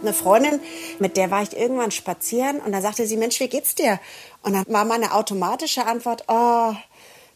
habe 0.00 0.08
eine 0.08 0.14
Freundin, 0.14 0.60
mit 0.98 1.16
der 1.16 1.30
war 1.30 1.42
ich 1.42 1.56
irgendwann 1.56 1.90
spazieren 1.90 2.60
und 2.60 2.72
da 2.72 2.80
sagte 2.80 3.06
sie, 3.06 3.16
Mensch, 3.16 3.38
wie 3.40 3.48
geht's 3.48 3.74
dir? 3.74 4.00
Und 4.42 4.54
dann 4.54 4.64
war 4.68 4.84
meine 4.84 5.14
automatische 5.14 5.86
Antwort, 5.86 6.24
oh, 6.28 6.74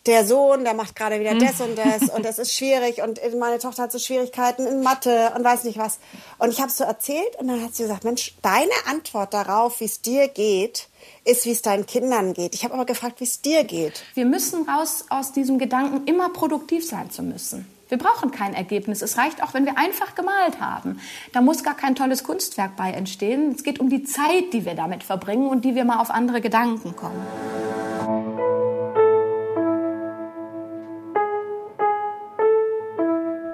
der 0.07 0.27
Sohn, 0.27 0.65
der 0.65 0.75
macht 0.75 0.97
gerade 0.97 1.19
wieder 1.19 1.35
das 1.35 1.61
und 1.61 1.79
das 1.79 2.11
und 2.15 2.25
das 2.25 2.39
ist 2.39 2.55
schwierig 2.55 3.03
und 3.03 3.21
meine 3.39 3.59
Tochter 3.59 3.85
hat 3.85 3.93
so 3.93 3.99
Schwierigkeiten 3.99 4.67
in 4.67 4.83
Mathe 4.83 5.33
und 5.35 5.45
weiß 5.45 5.65
nicht 5.65 5.79
was. 5.79 5.99
Und 6.39 6.51
ich 6.51 6.61
habe 6.61 6.69
es 6.69 6.77
so 6.77 6.85
erzählt 6.85 7.37
und 7.39 7.49
dann 7.49 7.63
hat 7.63 7.75
sie 7.75 7.85
gesagt, 7.85 8.05
Mensch, 8.05 8.35
deine 8.43 8.73
Antwort 8.87 9.33
darauf, 9.33 9.81
wie 9.81 9.87
es 9.87 10.03
dir 10.03 10.29
geht, 10.29 10.89
ist, 11.25 11.47
wie 11.47 11.53
es 11.53 11.63
deinen 11.63 11.87
Kindern 11.87 12.35
geht. 12.35 12.55
Ich 12.55 12.65
habe 12.65 12.75
aber 12.75 12.85
gefragt, 12.85 13.21
wie 13.21 13.25
es 13.25 13.41
dir 13.41 13.65
geht. 13.65 14.03
Wir 14.15 14.27
müssen 14.27 14.69
raus 14.69 15.07
aus 15.09 15.33
diesem 15.33 15.59
Gedanken, 15.59 16.07
immer 16.07 16.31
produktiv 16.31 16.87
sein 16.87 17.11
zu 17.11 17.23
müssen. 17.23 17.74
Wir 17.89 17.99
brauchen 17.99 18.31
kein 18.31 18.55
Ergebnis. 18.55 19.03
Es 19.03 19.19
reicht 19.19 19.43
auch, 19.43 19.53
wenn 19.53 19.67
wir 19.67 19.77
einfach 19.77 20.15
gemalt 20.15 20.61
haben. 20.61 20.99
Da 21.33 21.41
muss 21.41 21.63
gar 21.63 21.77
kein 21.77 21.95
tolles 21.95 22.25
Kunstwerk 22.25 22.77
bei 22.77 22.91
entstehen. 22.91 23.53
Es 23.55 23.63
geht 23.63 23.79
um 23.79 23.91
die 23.91 24.05
Zeit, 24.05 24.53
die 24.53 24.65
wir 24.65 24.75
damit 24.75 25.03
verbringen 25.03 25.49
und 25.49 25.65
die 25.65 25.75
wir 25.75 25.85
mal 25.85 26.01
auf 26.01 26.11
andere 26.11 26.41
Gedanken 26.41 26.97
kommen. 26.97 27.21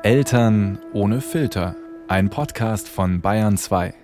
Eltern 0.03 0.79
ohne 0.93 1.21
Filter. 1.21 1.77
Ein 2.09 2.31
Podcast 2.31 2.89
von 2.89 3.21
Bayern 3.21 3.57
2. 3.57 3.95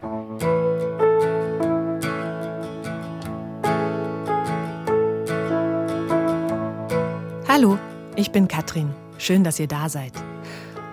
Hallo, 7.48 7.78
ich 8.16 8.30
bin 8.32 8.48
Katrin. 8.48 9.05
Schön, 9.18 9.44
dass 9.44 9.58
ihr 9.58 9.68
da 9.68 9.88
seid. 9.88 10.12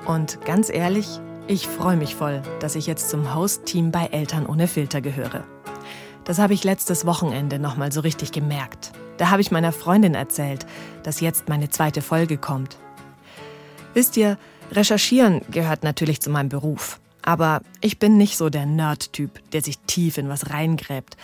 Und 0.05 0.43
ganz 0.45 0.69
ehrlich, 0.69 1.07
ich 1.47 1.67
freue 1.67 1.97
mich 1.97 2.15
voll, 2.15 2.41
dass 2.59 2.75
ich 2.75 2.87
jetzt 2.87 3.09
zum 3.09 3.35
Host-Team 3.35 3.91
bei 3.91 4.05
Eltern 4.05 4.45
ohne 4.45 4.67
Filter 4.67 5.01
gehöre. 5.01 5.43
Das 6.23 6.39
habe 6.39 6.53
ich 6.53 6.63
letztes 6.63 7.05
Wochenende 7.05 7.59
nochmal 7.59 7.91
so 7.91 7.99
richtig 8.01 8.31
gemerkt. 8.31 8.93
Da 9.17 9.29
habe 9.29 9.41
ich 9.41 9.51
meiner 9.51 9.71
Freundin 9.71 10.15
erzählt, 10.15 10.65
dass 11.03 11.19
jetzt 11.19 11.49
meine 11.49 11.69
zweite 11.69 12.01
Folge 12.01 12.37
kommt. 12.37 12.77
Wisst 13.93 14.17
ihr, 14.17 14.37
Recherchieren 14.71 15.41
gehört 15.51 15.83
natürlich 15.83 16.21
zu 16.21 16.29
meinem 16.29 16.49
Beruf. 16.49 16.99
Aber 17.21 17.61
ich 17.81 17.99
bin 17.99 18.17
nicht 18.17 18.37
so 18.37 18.49
der 18.49 18.65
Nerd-Typ, 18.65 19.39
der 19.51 19.61
sich 19.61 19.79
tief 19.79 20.17
in 20.17 20.29
was 20.29 20.49
reingräbt, 20.49 21.15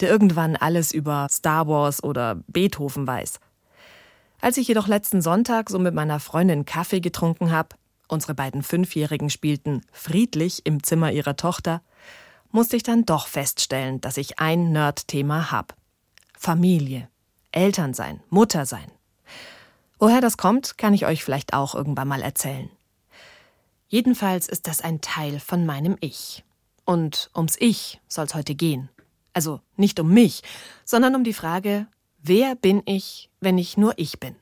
der 0.00 0.10
irgendwann 0.10 0.56
alles 0.56 0.92
über 0.92 1.26
Star 1.30 1.66
Wars 1.66 2.02
oder 2.02 2.36
Beethoven 2.46 3.06
weiß. 3.06 3.40
Als 4.40 4.56
ich 4.56 4.68
jedoch 4.68 4.86
letzten 4.86 5.20
Sonntag 5.20 5.68
so 5.68 5.78
mit 5.78 5.94
meiner 5.94 6.20
Freundin 6.20 6.64
Kaffee 6.64 7.00
getrunken 7.00 7.50
habe, 7.50 7.76
unsere 8.06 8.34
beiden 8.34 8.62
Fünfjährigen 8.62 9.30
spielten 9.30 9.82
friedlich 9.92 10.64
im 10.64 10.82
Zimmer 10.82 11.10
ihrer 11.12 11.36
Tochter, 11.36 11.82
musste 12.50 12.76
ich 12.76 12.82
dann 12.82 13.04
doch 13.04 13.26
feststellen, 13.26 14.00
dass 14.00 14.16
ich 14.16 14.38
ein 14.38 14.72
Nerd-Thema 14.72 15.50
habe. 15.50 15.74
Familie, 16.36 17.08
Elternsein, 17.50 18.22
Muttersein. 18.30 18.90
Woher 19.98 20.20
das 20.20 20.36
kommt, 20.36 20.78
kann 20.78 20.94
ich 20.94 21.04
euch 21.04 21.24
vielleicht 21.24 21.52
auch 21.52 21.74
irgendwann 21.74 22.08
mal 22.08 22.22
erzählen. 22.22 22.70
Jedenfalls 23.88 24.48
ist 24.48 24.68
das 24.68 24.80
ein 24.80 25.00
Teil 25.00 25.40
von 25.40 25.66
meinem 25.66 25.96
Ich. 26.00 26.44
Und 26.84 27.30
ums 27.34 27.56
Ich 27.58 28.00
soll's 28.06 28.34
heute 28.34 28.54
gehen. 28.54 28.88
Also 29.32 29.60
nicht 29.76 29.98
um 29.98 30.08
mich, 30.14 30.42
sondern 30.84 31.16
um 31.16 31.24
die 31.24 31.34
Frage, 31.34 31.86
wer 32.22 32.54
bin 32.54 32.82
ich, 32.86 33.27
wenn 33.40 33.58
ich 33.58 33.76
nur 33.76 33.94
ich 33.96 34.20
bin? 34.20 34.36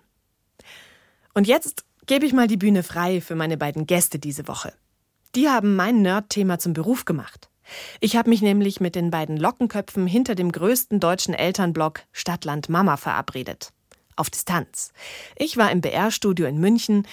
Und 1.35 1.47
jetzt 1.47 1.85
gebe 2.07 2.25
ich 2.25 2.33
mal 2.33 2.47
die 2.47 2.57
Bühne 2.57 2.83
frei 2.83 3.21
für 3.21 3.35
meine 3.35 3.57
beiden 3.57 3.87
Gäste 3.87 4.19
diese 4.19 4.49
Woche. 4.49 4.73
Die 5.35 5.49
haben 5.49 5.77
mein 5.77 6.03
Nerd-Thema 6.03 6.59
zum 6.59 6.73
Beruf 6.73 7.05
gemacht. 7.05 7.51
Ich 8.01 8.17
habe 8.17 8.31
mich 8.31 8.43
nämlich 8.43 8.81
mit 8.81 8.95
den 8.95 9.11
beiden 9.11 9.37
Lockenköpfen 9.37 10.07
hinter 10.07 10.35
dem 10.35 10.53
größten 10.53 11.01
deutschen 11.01 11.35
Elternblog 11.35 12.03
Stadtland 12.13 12.69
Mama 12.69 12.97
verabredet. 12.97 13.73
Auf 14.15 14.31
Distanz. 14.31 14.93
Ich 15.37 15.57
war 15.57 15.71
im 15.71 15.81
BR-Studio 15.81 16.47
in 16.47 16.59
München, 16.59 17.07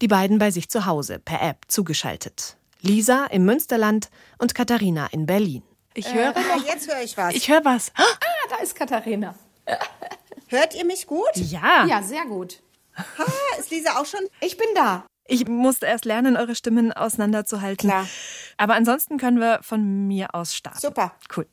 die 0.00 0.08
beiden 0.08 0.38
bei 0.38 0.50
sich 0.50 0.68
zu 0.68 0.86
Hause 0.86 1.18
per 1.18 1.42
App 1.42 1.64
zugeschaltet. 1.68 2.56
Lisa 2.80 3.26
im 3.26 3.44
Münsterland 3.44 4.10
und 4.38 4.54
Katharina 4.54 5.08
in 5.08 5.26
Berlin. 5.26 5.62
Ich 5.94 6.12
höre 6.12 6.36
äh, 6.36 6.40
jetzt 6.66 6.88
höre 6.88 7.02
ich 7.02 7.16
was. 7.16 7.34
Ich 7.34 7.48
höre 7.48 7.64
was. 7.64 7.90
Ah, 7.96 8.04
da 8.50 8.56
ist 8.62 8.74
Katharina. 8.74 9.34
Hört 10.48 10.74
ihr 10.74 10.84
mich 10.84 11.06
gut? 11.06 11.34
Ja. 11.34 11.86
Ja, 11.86 12.02
sehr 12.02 12.24
gut. 12.24 12.62
Ha, 12.96 13.24
ist 13.58 13.70
Lisa 13.70 13.98
auch 13.98 14.06
schon? 14.06 14.20
Ich 14.40 14.56
bin 14.56 14.68
da. 14.74 15.04
Ich 15.28 15.48
musste 15.48 15.86
erst 15.86 16.04
lernen, 16.04 16.36
eure 16.36 16.54
Stimmen 16.54 16.92
auseinanderzuhalten. 16.92 17.90
Klar. 17.90 18.06
Aber 18.56 18.74
ansonsten 18.74 19.18
können 19.18 19.40
wir 19.40 19.58
von 19.62 20.06
mir 20.06 20.34
aus 20.34 20.54
starten. 20.54 20.78
Super. 20.78 21.12
Cool. 21.36 21.46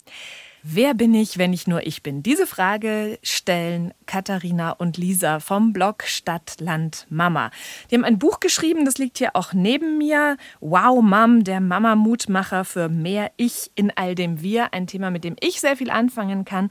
Wer 0.66 0.94
bin 0.94 1.14
ich, 1.14 1.38
wenn 1.38 1.52
ich 1.52 1.68
nur 1.68 1.86
ich 1.86 2.04
bin? 2.04 2.24
Diese 2.24 2.48
Frage 2.48 3.20
stellen 3.22 3.94
Katharina 4.06 4.72
und 4.72 4.96
Lisa 4.96 5.42
vom 5.42 5.74
Blog 5.74 6.04
Stadt, 6.04 6.56
Land, 6.60 7.06
Mama. 7.10 7.52
Die 7.92 7.96
haben 7.96 8.06
ein 8.06 8.18
Buch 8.18 8.40
geschrieben, 8.40 8.86
das 8.86 8.98
liegt 8.98 9.18
hier 9.18 9.32
auch 9.36 9.52
neben 9.52 9.98
mir. 9.98 10.38
Wow, 10.62 11.02
Mom, 11.02 11.44
der 11.44 11.60
Mama-Mutmacher 11.60 12.64
für 12.64 12.88
mehr 12.88 13.32
Ich 13.36 13.72
in 13.76 13.92
all 13.98 14.16
dem 14.16 14.42
Wir. 14.42 14.74
Ein 14.74 14.88
Thema, 14.88 15.10
mit 15.10 15.26
dem 15.26 15.36
ich 15.42 15.60
sehr 15.60 15.76
viel 15.76 15.90
anfangen 15.90 16.46
kann. 16.46 16.70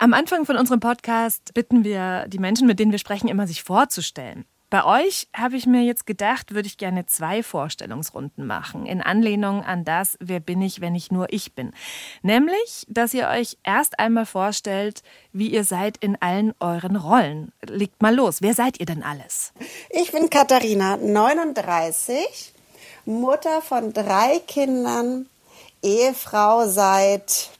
Am 0.00 0.14
Anfang 0.14 0.46
von 0.46 0.56
unserem 0.56 0.78
Podcast 0.78 1.54
bitten 1.54 1.82
wir 1.82 2.28
die 2.28 2.38
Menschen, 2.38 2.68
mit 2.68 2.78
denen 2.78 2.92
wir 2.92 3.00
sprechen, 3.00 3.26
immer 3.26 3.48
sich 3.48 3.64
vorzustellen. 3.64 4.44
Bei 4.70 4.84
euch 4.84 5.26
habe 5.34 5.56
ich 5.56 5.66
mir 5.66 5.82
jetzt 5.82 6.06
gedacht, 6.06 6.54
würde 6.54 6.68
ich 6.68 6.78
gerne 6.78 7.06
zwei 7.06 7.42
Vorstellungsrunden 7.42 8.46
machen, 8.46 8.86
in 8.86 9.02
Anlehnung 9.02 9.64
an 9.64 9.84
das, 9.84 10.16
wer 10.20 10.38
bin 10.38 10.62
ich, 10.62 10.80
wenn 10.80 10.94
ich 10.94 11.10
nur 11.10 11.32
ich 11.32 11.56
bin. 11.56 11.72
Nämlich, 12.22 12.86
dass 12.88 13.12
ihr 13.12 13.26
euch 13.26 13.58
erst 13.64 13.98
einmal 13.98 14.24
vorstellt, 14.24 15.02
wie 15.32 15.48
ihr 15.48 15.64
seid 15.64 15.96
in 15.96 16.16
allen 16.22 16.54
euren 16.60 16.94
Rollen. 16.94 17.50
Legt 17.66 18.00
mal 18.00 18.14
los, 18.14 18.40
wer 18.40 18.54
seid 18.54 18.78
ihr 18.78 18.86
denn 18.86 19.02
alles? 19.02 19.52
Ich 19.90 20.12
bin 20.12 20.30
Katharina, 20.30 20.96
39, 20.96 22.52
Mutter 23.04 23.62
von 23.62 23.92
drei 23.92 24.38
Kindern, 24.46 25.26
Ehefrau 25.82 26.68
seit 26.68 27.57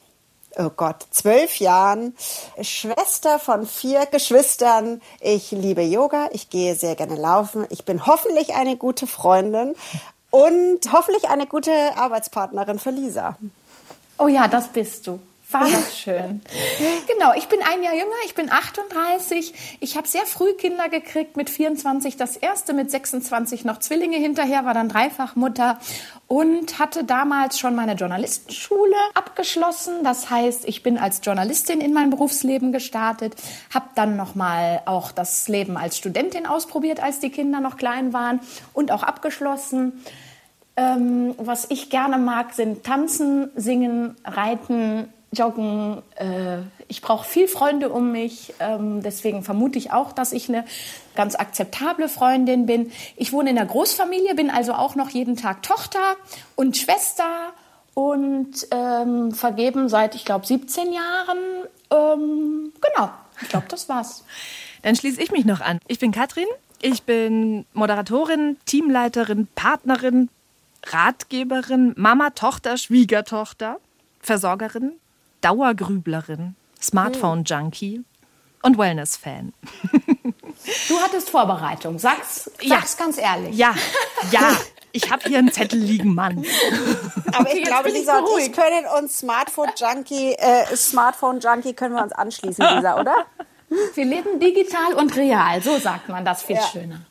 oh 0.59 0.71
Gott, 0.77 1.07
zwölf 1.11 1.59
Jahren, 1.59 2.15
Schwester 2.61 3.39
von 3.39 3.67
vier 3.67 4.07
Geschwistern. 4.07 5.01
Ich 5.21 5.53
liebe 5.53 5.83
Yoga, 5.83 6.29
ich 6.33 6.51
gehe 6.51 6.75
sehr 6.75 6.97
gerne 6.97 7.17
laufen. 7.17 7.67
Ich 7.71 7.85
bin 7.85 8.07
hoffentlich 8.07 8.55
eine 8.55 8.77
gute 8.77 9.07
Freundin 9.07 9.75
und 10.31 10.93
hoffentlich 10.93 11.29
eine 11.29 11.47
gute 11.47 11.73
Arbeitspartnerin 11.97 12.79
für 12.79 12.91
Lisa. 12.91 13.39
Oh 14.19 14.29
ja, 14.29 14.49
das 14.49 14.69
bist 14.69 15.07
du. 15.07 15.21
War 15.51 15.63
das 15.63 15.99
schön. 15.99 16.43
genau, 17.07 17.33
ich 17.35 17.49
bin 17.49 17.61
ein 17.63 17.83
Jahr 17.83 17.95
jünger, 17.95 18.17
ich 18.27 18.35
bin 18.35 18.53
38. 18.53 19.55
Ich 19.81 19.97
habe 19.97 20.07
sehr 20.07 20.27
früh 20.27 20.53
Kinder 20.53 20.91
gekriegt, 20.91 21.39
mit 21.39 21.49
24 21.49 22.19
das 22.19 22.37
erste, 22.37 22.75
mit 22.75 22.91
26 22.91 23.65
noch 23.65 23.79
Zwillinge 23.79 24.19
hinterher, 24.19 24.67
war 24.67 24.75
dann 24.75 24.91
Dreifachmutter 24.91 25.79
und 26.27 26.79
hatte 26.79 27.05
damals 27.05 27.59
schon 27.59 27.75
meine 27.75 27.95
Journalistenschule 27.95 28.95
abgeschlossen. 29.15 30.05
Das 30.05 30.29
heißt, 30.29 30.69
ich 30.69 30.83
bin 30.83 30.99
als 30.99 31.21
Journalistin 31.23 31.81
in 31.81 31.95
mein 31.95 32.11
Berufsleben 32.11 32.71
gestartet, 32.71 33.35
habe 33.73 33.87
dann 33.95 34.17
nochmal 34.17 34.83
auch 34.85 35.13
das 35.13 35.49
Leben 35.49 35.79
als 35.79 35.97
Studentin 35.97 36.45
ausprobiert, 36.45 37.03
als 37.03 37.21
die 37.21 37.31
Kinder 37.31 37.61
noch 37.61 37.79
klein 37.79 38.13
waren 38.13 38.41
und 38.75 38.93
auch 38.93 39.03
abgeschlossen. 39.03 40.05
Ähm, 40.77 41.35
was 41.39 41.71
ich 41.71 41.89
gerne 41.89 42.19
mag, 42.19 42.53
sind 42.53 42.85
Tanzen, 42.85 43.51
Singen, 43.57 44.15
Reiten, 44.25 45.09
Joggen. 45.33 46.03
Äh, 46.17 46.59
ich 46.89 47.03
brauche 47.03 47.29
viel 47.29 47.49
Freunde 47.49 47.91
um 47.91 48.13
mich. 48.13 48.55
Ähm, 48.61 49.03
deswegen 49.03 49.43
vermute 49.43 49.79
ich 49.79 49.93
auch, 49.93 50.13
dass 50.13 50.33
ich 50.33 50.49
eine 50.49 50.65
ganz 51.15 51.35
akzeptable 51.35 52.09
Freundin 52.09 52.67
bin. 52.67 52.91
Ich 53.17 53.33
wohne 53.33 53.51
in 53.51 53.57
der 53.57 53.67
Großfamilie, 53.67 54.35
bin 54.35 54.51
also 54.51 54.73
auch 54.73 54.95
noch 54.95 55.11
jeden 55.11 55.37
Tag 55.37 55.63
Tochter 55.63 56.17
und 56.57 56.77
Schwester 56.77 57.53
und 57.95 58.69
ähm, 58.71 59.33
vergeben 59.33 59.89
seit, 59.89 60.15
ich 60.15 60.25
glaube, 60.25 60.47
17 60.47 60.93
Jahren. 60.93 61.39
Ähm, 61.91 62.73
genau, 62.81 63.11
ich 63.43 63.49
glaube, 63.49 63.67
das 63.69 63.89
war's. 63.89 64.25
Dann 64.83 64.95
schließe 64.95 65.21
ich 65.21 65.33
mich 65.33 65.45
noch 65.45 65.61
an. 65.61 65.81
Ich 65.89 65.99
bin 65.99 66.13
Katrin. 66.13 66.47
Ich 66.81 67.03
bin 67.03 67.67
Moderatorin, 67.73 68.57
Teamleiterin, 68.65 69.49
Partnerin, 69.57 70.29
Ratgeberin, 70.87 71.93
Mama, 71.97 72.31
Tochter, 72.31 72.77
Schwiegertochter, 72.77 73.81
Versorgerin, 74.21 74.93
Dauergrüblerin, 75.41 76.57
Smartphone-Junkie 76.81 78.05
und 78.63 78.79
Wellness-Fan. 78.79 79.53
Du 80.89 80.99
hattest 81.01 81.31
Vorbereitung. 81.31 81.99
Sag's, 81.99 82.51
sag's 82.67 82.97
ja. 82.99 83.05
ganz 83.05 83.19
ehrlich. 83.19 83.57
Ja, 83.57 83.75
ja. 84.31 84.57
Ich 84.93 85.11
habe 85.11 85.23
hier 85.29 85.39
einen 85.39 85.53
Zettel 85.53 85.79
liegen, 85.79 86.15
Mann. 86.15 86.45
Aber 87.33 87.55
ich 87.55 87.63
glaube, 87.63 87.91
Lisa 87.91 88.19
und 88.19 88.41
ich 88.41 88.53
können 88.53 88.87
uns 88.99 89.19
Smartphone-Junkie, 89.19 90.33
äh, 90.33 90.75
Smartphone-Junkie 90.75 91.75
können 91.75 91.95
wir 91.95 92.03
uns 92.03 92.13
anschließen, 92.13 92.65
Lisa, 92.77 92.99
oder? 92.99 93.27
Wir 93.95 94.05
leben 94.07 94.41
digital 94.41 94.95
und 94.95 95.15
real. 95.15 95.63
So 95.63 95.79
sagt 95.79 96.09
man 96.09 96.25
das 96.25 96.43
viel 96.43 96.57
ja. 96.57 96.63
schöner. 96.63 97.03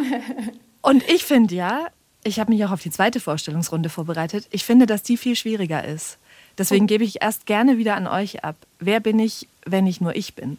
Und 0.80 1.08
ich 1.08 1.24
finde 1.24 1.54
ja, 1.54 1.88
Ich 2.24 2.38
habe 2.38 2.52
mich 2.52 2.64
auch 2.64 2.70
auf 2.70 2.80
die 2.80 2.90
zweite 2.90 3.20
Vorstellungsrunde 3.20 3.88
vorbereitet. 3.88 4.46
Ich 4.50 4.64
finde, 4.64 4.86
dass 4.86 5.02
die 5.02 5.16
viel 5.16 5.36
schwieriger 5.36 5.84
ist. 5.84 6.18
Deswegen 6.58 6.86
gebe 6.86 7.04
ich 7.04 7.22
erst 7.22 7.46
gerne 7.46 7.78
wieder 7.78 7.96
an 7.96 8.06
euch 8.06 8.44
ab. 8.44 8.56
Wer 8.78 9.00
bin 9.00 9.18
ich, 9.18 9.48
wenn 9.64 9.86
ich 9.86 10.00
nur 10.00 10.14
ich 10.14 10.34
bin? 10.34 10.58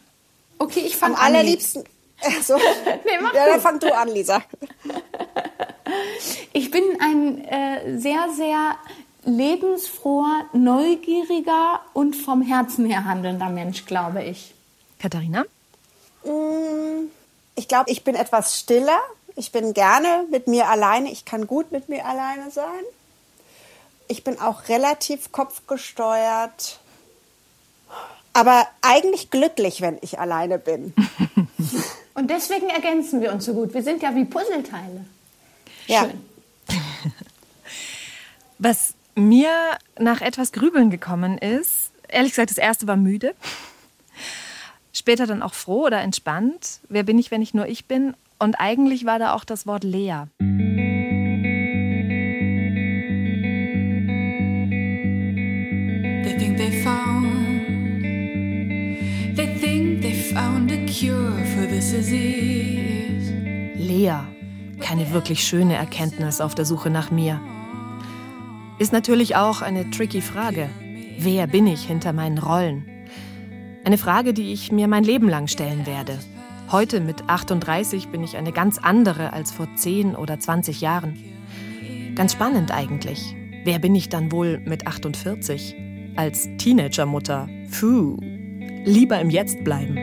Okay, 0.58 0.80
ich 0.84 0.96
fange 0.96 1.16
an. 1.16 1.20
Am 1.20 1.26
allerliebsten. 1.26 1.84
So. 2.42 2.56
nee, 3.04 3.18
mach 3.20 3.34
ja, 3.34 3.46
dann 3.46 3.60
fang 3.60 3.78
du 3.78 3.94
an, 3.94 4.08
Lisa. 4.08 4.42
Ich 6.54 6.70
bin 6.70 6.82
ein 7.00 7.44
äh, 7.44 7.98
sehr, 7.98 8.28
sehr 8.34 8.76
lebensfroher, 9.24 10.46
neugieriger 10.52 11.80
und 11.92 12.14
vom 12.14 12.42
Herzen 12.42 12.86
her 12.86 13.04
handelnder 13.04 13.48
Mensch, 13.48 13.84
glaube 13.84 14.22
ich. 14.22 14.54
Katharina? 14.98 15.44
Mm, 16.24 17.10
ich 17.56 17.68
glaube, 17.68 17.90
ich 17.90 18.04
bin 18.04 18.14
etwas 18.14 18.58
stiller. 18.58 18.98
Ich 19.36 19.52
bin 19.52 19.74
gerne 19.74 20.26
mit 20.30 20.46
mir 20.46 20.68
alleine. 20.68 21.10
Ich 21.10 21.24
kann 21.24 21.46
gut 21.46 21.72
mit 21.72 21.88
mir 21.88 22.06
alleine 22.06 22.50
sein. 22.50 22.84
Ich 24.08 24.24
bin 24.24 24.38
auch 24.38 24.68
relativ 24.68 25.32
kopfgesteuert. 25.32 26.78
Aber 28.32 28.66
eigentlich 28.82 29.30
glücklich, 29.30 29.80
wenn 29.80 29.98
ich 30.02 30.18
alleine 30.18 30.58
bin. 30.58 30.92
Und 32.14 32.30
deswegen 32.30 32.68
ergänzen 32.68 33.20
wir 33.20 33.32
uns 33.32 33.44
so 33.44 33.54
gut. 33.54 33.74
Wir 33.74 33.82
sind 33.82 34.02
ja 34.02 34.14
wie 34.14 34.24
Puzzleteile. 34.24 35.04
Ja. 35.86 36.02
Schön. 36.02 36.24
Was 38.58 38.94
mir 39.14 39.50
nach 39.98 40.20
etwas 40.20 40.52
Grübeln 40.52 40.90
gekommen 40.90 41.38
ist, 41.38 41.90
ehrlich 42.08 42.32
gesagt, 42.32 42.50
das 42.50 42.58
erste 42.58 42.86
war 42.86 42.96
müde. 42.96 43.34
Später 44.92 45.26
dann 45.26 45.42
auch 45.42 45.54
froh 45.54 45.86
oder 45.86 46.00
entspannt. 46.00 46.78
Wer 46.88 47.02
bin 47.02 47.18
ich, 47.18 47.30
wenn 47.30 47.42
ich 47.42 47.54
nur 47.54 47.66
ich 47.66 47.86
bin? 47.86 48.14
Und 48.38 48.56
eigentlich 48.56 49.04
war 49.04 49.18
da 49.18 49.34
auch 49.34 49.44
das 49.44 49.66
Wort 49.66 49.84
leer. 49.84 50.28
They 56.24 56.38
think 56.38 56.56
they 56.56 56.82
found, 56.82 58.02
they 59.36 59.58
think 59.60 60.00
they 60.00 60.14
found 60.14 60.72
a 60.72 60.86
cure 60.86 61.44
for 61.54 61.66
this 61.68 61.90
disease. 61.90 63.30
Leer. 63.76 64.26
Keine 64.80 65.12
wirklich 65.12 65.44
schöne 65.44 65.74
Erkenntnis 65.74 66.40
auf 66.40 66.54
der 66.54 66.64
Suche 66.64 66.88
nach 66.88 67.10
mir. 67.10 67.40
Ist 68.78 68.94
natürlich 68.94 69.36
auch 69.36 69.60
eine 69.60 69.90
tricky 69.90 70.22
Frage. 70.22 70.70
Wer 71.18 71.46
bin 71.46 71.66
ich 71.66 71.84
hinter 71.84 72.14
meinen 72.14 72.38
Rollen? 72.38 72.86
Eine 73.84 73.98
Frage, 73.98 74.32
die 74.32 74.52
ich 74.54 74.72
mir 74.72 74.88
mein 74.88 75.04
Leben 75.04 75.28
lang 75.28 75.46
stellen 75.46 75.84
werde. 75.84 76.18
Heute 76.72 77.00
mit 77.00 77.28
38 77.28 78.08
bin 78.08 78.24
ich 78.24 78.38
eine 78.38 78.52
ganz 78.52 78.78
andere 78.78 79.34
als 79.34 79.52
vor 79.52 79.68
10 79.76 80.16
oder 80.16 80.40
20 80.40 80.80
Jahren. 80.80 81.18
Ganz 82.14 82.32
spannend 82.32 82.72
eigentlich. 82.72 83.36
Wer 83.64 83.78
bin 83.78 83.94
ich 83.94 84.08
dann 84.08 84.32
wohl 84.32 84.58
mit 84.64 84.86
48? 84.86 85.76
Als 86.16 86.48
Teenagermutter. 86.58 87.48
Puh. 87.72 88.16
Lieber 88.84 89.20
im 89.20 89.30
Jetzt 89.30 89.64
bleiben. 89.64 89.96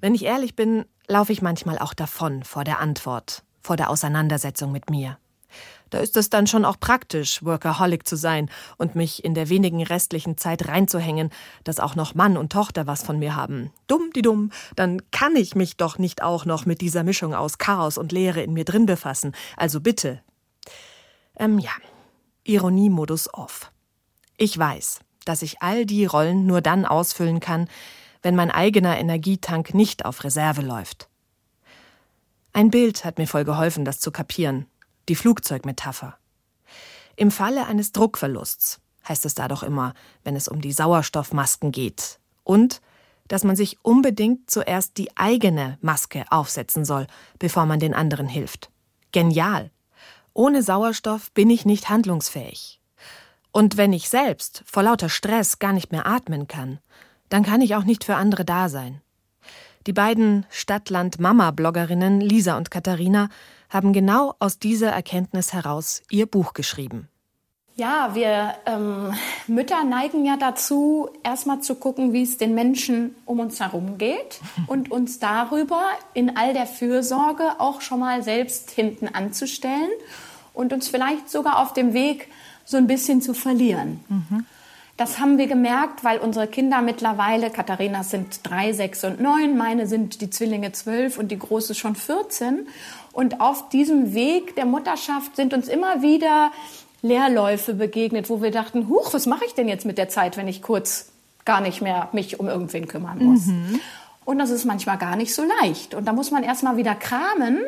Wenn 0.00 0.14
ich 0.14 0.24
ehrlich 0.24 0.56
bin, 0.56 0.86
laufe 1.08 1.32
ich 1.32 1.42
manchmal 1.42 1.78
auch 1.78 1.92
davon 1.92 2.42
vor 2.42 2.64
der 2.64 2.80
Antwort, 2.80 3.42
vor 3.60 3.76
der 3.76 3.90
Auseinandersetzung 3.90 4.72
mit 4.72 4.88
mir. 4.88 5.18
Da 5.90 5.98
ist 5.98 6.16
es 6.16 6.30
dann 6.30 6.46
schon 6.46 6.64
auch 6.64 6.78
praktisch, 6.78 7.44
Workaholic 7.44 8.06
zu 8.06 8.16
sein 8.16 8.50
und 8.76 8.94
mich 8.94 9.24
in 9.24 9.34
der 9.34 9.48
wenigen 9.48 9.82
restlichen 9.82 10.36
Zeit 10.36 10.68
reinzuhängen, 10.68 11.30
dass 11.64 11.80
auch 11.80 11.94
noch 11.94 12.14
Mann 12.14 12.36
und 12.36 12.52
Tochter 12.52 12.86
was 12.86 13.02
von 13.02 13.18
mir 13.18 13.36
haben. 13.36 13.72
Dumm 13.86 14.10
die 14.14 14.22
dumm, 14.22 14.50
dann 14.76 15.02
kann 15.10 15.36
ich 15.36 15.54
mich 15.54 15.76
doch 15.76 15.98
nicht 15.98 16.22
auch 16.22 16.44
noch 16.44 16.66
mit 16.66 16.80
dieser 16.80 17.04
Mischung 17.04 17.34
aus 17.34 17.58
Chaos 17.58 17.98
und 17.98 18.12
Leere 18.12 18.42
in 18.42 18.52
mir 18.52 18.64
drin 18.64 18.86
befassen. 18.86 19.32
Also 19.56 19.80
bitte. 19.80 20.20
Ähm 21.36 21.58
ja, 21.58 21.72
Ironiemodus 22.44 23.32
off. 23.32 23.70
Ich 24.36 24.58
weiß, 24.58 25.00
dass 25.24 25.42
ich 25.42 25.60
all 25.62 25.84
die 25.84 26.06
Rollen 26.06 26.46
nur 26.46 26.60
dann 26.60 26.84
ausfüllen 26.84 27.40
kann, 27.40 27.68
wenn 28.22 28.34
mein 28.34 28.50
eigener 28.50 28.98
Energietank 28.98 29.74
nicht 29.74 30.04
auf 30.04 30.24
Reserve 30.24 30.62
läuft. 30.62 31.08
Ein 32.52 32.70
Bild 32.70 33.04
hat 33.04 33.18
mir 33.18 33.26
voll 33.26 33.44
geholfen, 33.44 33.84
das 33.84 34.00
zu 34.00 34.10
kapieren. 34.10 34.66
Die 35.08 35.14
Flugzeugmetapher. 35.14 36.18
Im 37.16 37.30
Falle 37.30 37.66
eines 37.66 37.92
Druckverlusts 37.92 38.80
heißt 39.08 39.24
es 39.24 39.34
da 39.34 39.48
doch 39.48 39.62
immer, 39.62 39.94
wenn 40.22 40.36
es 40.36 40.48
um 40.48 40.60
die 40.60 40.72
Sauerstoffmasken 40.72 41.72
geht. 41.72 42.20
Und 42.44 42.80
dass 43.26 43.44
man 43.44 43.56
sich 43.56 43.78
unbedingt 43.82 44.50
zuerst 44.50 44.96
die 44.98 45.16
eigene 45.16 45.78
Maske 45.80 46.24
aufsetzen 46.30 46.84
soll, 46.84 47.06
bevor 47.38 47.66
man 47.66 47.80
den 47.80 47.94
anderen 47.94 48.28
hilft. 48.28 48.70
Genial. 49.12 49.70
Ohne 50.34 50.62
Sauerstoff 50.62 51.32
bin 51.32 51.50
ich 51.50 51.64
nicht 51.64 51.88
handlungsfähig. 51.88 52.80
Und 53.50 53.76
wenn 53.76 53.92
ich 53.92 54.08
selbst 54.08 54.62
vor 54.66 54.82
lauter 54.82 55.08
Stress 55.08 55.58
gar 55.58 55.72
nicht 55.72 55.90
mehr 55.90 56.06
atmen 56.06 56.48
kann, 56.48 56.78
dann 57.28 57.42
kann 57.42 57.62
ich 57.62 57.74
auch 57.74 57.84
nicht 57.84 58.04
für 58.04 58.16
andere 58.16 58.44
da 58.44 58.68
sein. 58.68 59.00
Die 59.86 59.92
beiden 59.92 60.44
Stadtland-Mama-Bloggerinnen 60.50 62.20
Lisa 62.20 62.56
und 62.58 62.70
Katharina 62.70 63.30
haben 63.68 63.92
genau 63.92 64.34
aus 64.38 64.58
dieser 64.58 64.90
Erkenntnis 64.90 65.52
heraus 65.52 66.02
ihr 66.10 66.26
Buch 66.26 66.54
geschrieben. 66.54 67.08
Ja, 67.78 68.12
wir 68.12 68.54
ähm, 68.66 69.14
Mütter 69.46 69.84
neigen 69.84 70.24
ja 70.24 70.36
dazu, 70.36 71.10
erstmal 71.22 71.60
zu 71.60 71.76
gucken, 71.76 72.12
wie 72.12 72.24
es 72.24 72.36
den 72.36 72.52
Menschen 72.52 73.14
um 73.24 73.38
uns 73.38 73.60
herum 73.60 73.98
geht 73.98 74.40
und 74.66 74.90
uns 74.90 75.20
darüber 75.20 75.82
in 76.12 76.36
all 76.36 76.54
der 76.54 76.66
Fürsorge 76.66 77.60
auch 77.60 77.80
schon 77.80 78.00
mal 78.00 78.24
selbst 78.24 78.72
hinten 78.72 79.06
anzustellen 79.06 79.90
und 80.54 80.72
uns 80.72 80.88
vielleicht 80.88 81.30
sogar 81.30 81.60
auf 81.62 81.72
dem 81.72 81.94
Weg 81.94 82.28
so 82.64 82.76
ein 82.76 82.88
bisschen 82.88 83.22
zu 83.22 83.32
verlieren. 83.32 84.00
Mhm. 84.08 84.44
Das 84.96 85.20
haben 85.20 85.38
wir 85.38 85.46
gemerkt, 85.46 86.02
weil 86.02 86.18
unsere 86.18 86.48
Kinder 86.48 86.82
mittlerweile, 86.82 87.50
Katharina 87.50 88.02
sind 88.02 88.40
drei, 88.42 88.72
sechs 88.72 89.04
und 89.04 89.20
neun, 89.20 89.56
meine 89.56 89.86
sind 89.86 90.20
die 90.20 90.28
Zwillinge 90.28 90.72
zwölf 90.72 91.18
und 91.18 91.28
die 91.28 91.38
große 91.38 91.76
schon 91.76 91.94
14. 91.94 92.66
Und 93.18 93.40
auf 93.40 93.68
diesem 93.68 94.14
Weg 94.14 94.54
der 94.54 94.64
Mutterschaft 94.64 95.34
sind 95.34 95.52
uns 95.52 95.66
immer 95.66 96.02
wieder 96.02 96.52
Leerläufe 97.02 97.74
begegnet, 97.74 98.30
wo 98.30 98.42
wir 98.42 98.52
dachten, 98.52 98.88
huch, 98.88 99.12
was 99.12 99.26
mache 99.26 99.44
ich 99.44 99.54
denn 99.54 99.66
jetzt 99.66 99.84
mit 99.84 99.98
der 99.98 100.08
Zeit, 100.08 100.36
wenn 100.36 100.46
ich 100.46 100.62
kurz 100.62 101.10
gar 101.44 101.60
nicht 101.60 101.82
mehr 101.82 102.10
mich 102.12 102.38
um 102.38 102.46
irgendwen 102.46 102.86
kümmern 102.86 103.18
muss? 103.18 103.46
Mhm. 103.46 103.80
Und 104.24 104.38
das 104.38 104.50
ist 104.50 104.66
manchmal 104.66 104.98
gar 104.98 105.16
nicht 105.16 105.34
so 105.34 105.42
leicht. 105.60 105.94
Und 105.94 106.04
da 106.04 106.12
muss 106.12 106.30
man 106.30 106.44
erstmal 106.44 106.76
wieder 106.76 106.94
kramen 106.94 107.58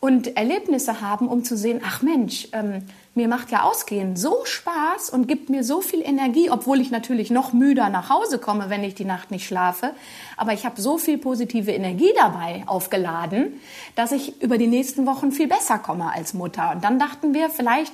und 0.00 0.36
Erlebnisse 0.36 1.00
haben, 1.00 1.26
um 1.26 1.42
zu 1.42 1.56
sehen, 1.56 1.80
ach 1.82 2.02
Mensch, 2.02 2.48
ähm, 2.52 2.82
mir 3.14 3.28
macht 3.28 3.50
ja 3.50 3.62
Ausgehen 3.62 4.16
so 4.16 4.44
Spaß 4.44 5.10
und 5.10 5.28
gibt 5.28 5.50
mir 5.50 5.64
so 5.64 5.82
viel 5.82 6.00
Energie, 6.00 6.50
obwohl 6.50 6.80
ich 6.80 6.90
natürlich 6.90 7.30
noch 7.30 7.52
müder 7.52 7.90
nach 7.90 8.08
Hause 8.08 8.38
komme, 8.38 8.70
wenn 8.70 8.82
ich 8.84 8.94
die 8.94 9.04
Nacht 9.04 9.30
nicht 9.30 9.46
schlafe. 9.46 9.94
Aber 10.38 10.54
ich 10.54 10.64
habe 10.64 10.80
so 10.80 10.96
viel 10.96 11.18
positive 11.18 11.72
Energie 11.72 12.12
dabei 12.16 12.64
aufgeladen, 12.66 13.60
dass 13.96 14.12
ich 14.12 14.40
über 14.40 14.56
die 14.56 14.66
nächsten 14.66 15.06
Wochen 15.06 15.30
viel 15.30 15.46
besser 15.46 15.78
komme 15.78 16.10
als 16.10 16.32
Mutter. 16.32 16.70
Und 16.70 16.84
dann 16.84 16.98
dachten 16.98 17.34
wir, 17.34 17.50
vielleicht 17.50 17.92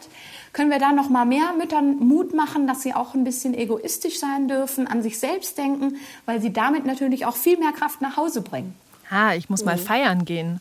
können 0.53 0.71
wir 0.71 0.79
da 0.79 0.93
noch 0.93 1.09
mal 1.09 1.25
mehr 1.25 1.53
Müttern 1.59 1.99
Mut 1.99 2.33
machen, 2.33 2.69
dass 2.69 2.83
sie 2.83 2.95
auch 2.95 3.15
ein 3.15 3.25
bisschen 3.25 3.55
egoistisch 3.55 4.21
sein 4.21 4.47
dürfen, 4.47 4.87
an 4.87 5.03
sich 5.03 5.19
selbst 5.19 5.59
denken, 5.59 5.97
weil 6.27 6.41
sie 6.41 6.53
damit 6.53 6.87
natürlich 6.87 7.27
auch 7.27 7.37
viel 7.37 7.59
mehr 7.59 7.73
Kraft 7.73 8.01
nach 8.01 8.17
Hause 8.17 8.41
bringen. 8.41 8.75
Ah, 9.11 9.35
ich 9.35 9.51
muss 9.51 9.65
mal 9.65 9.77
mhm. 9.77 9.81
feiern 9.81 10.25
gehen. 10.25 10.61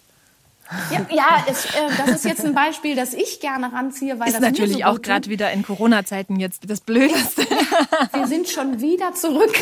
Ja, 0.92 1.06
ja 1.10 1.46
es, 1.50 1.66
äh, 1.66 1.70
das 1.98 2.10
ist 2.10 2.26
jetzt 2.26 2.46
ein 2.46 2.54
Beispiel, 2.54 2.96
das 2.96 3.14
ich 3.14 3.40
gerne 3.40 3.72
ranziehe, 3.72 4.20
weil 4.20 4.28
ist 4.28 4.36
das 4.36 4.42
natürlich 4.42 4.80
so 4.80 4.84
auch 4.84 5.02
gerade 5.02 5.30
wieder 5.30 5.52
in 5.52 5.64
Corona-Zeiten 5.64 6.38
jetzt 6.40 6.70
das 6.70 6.82
Blödeste. 6.82 7.42
Wir 8.14 8.28
sind 8.28 8.50
schon 8.50 8.82
wieder 8.82 9.14
zurück, 9.14 9.56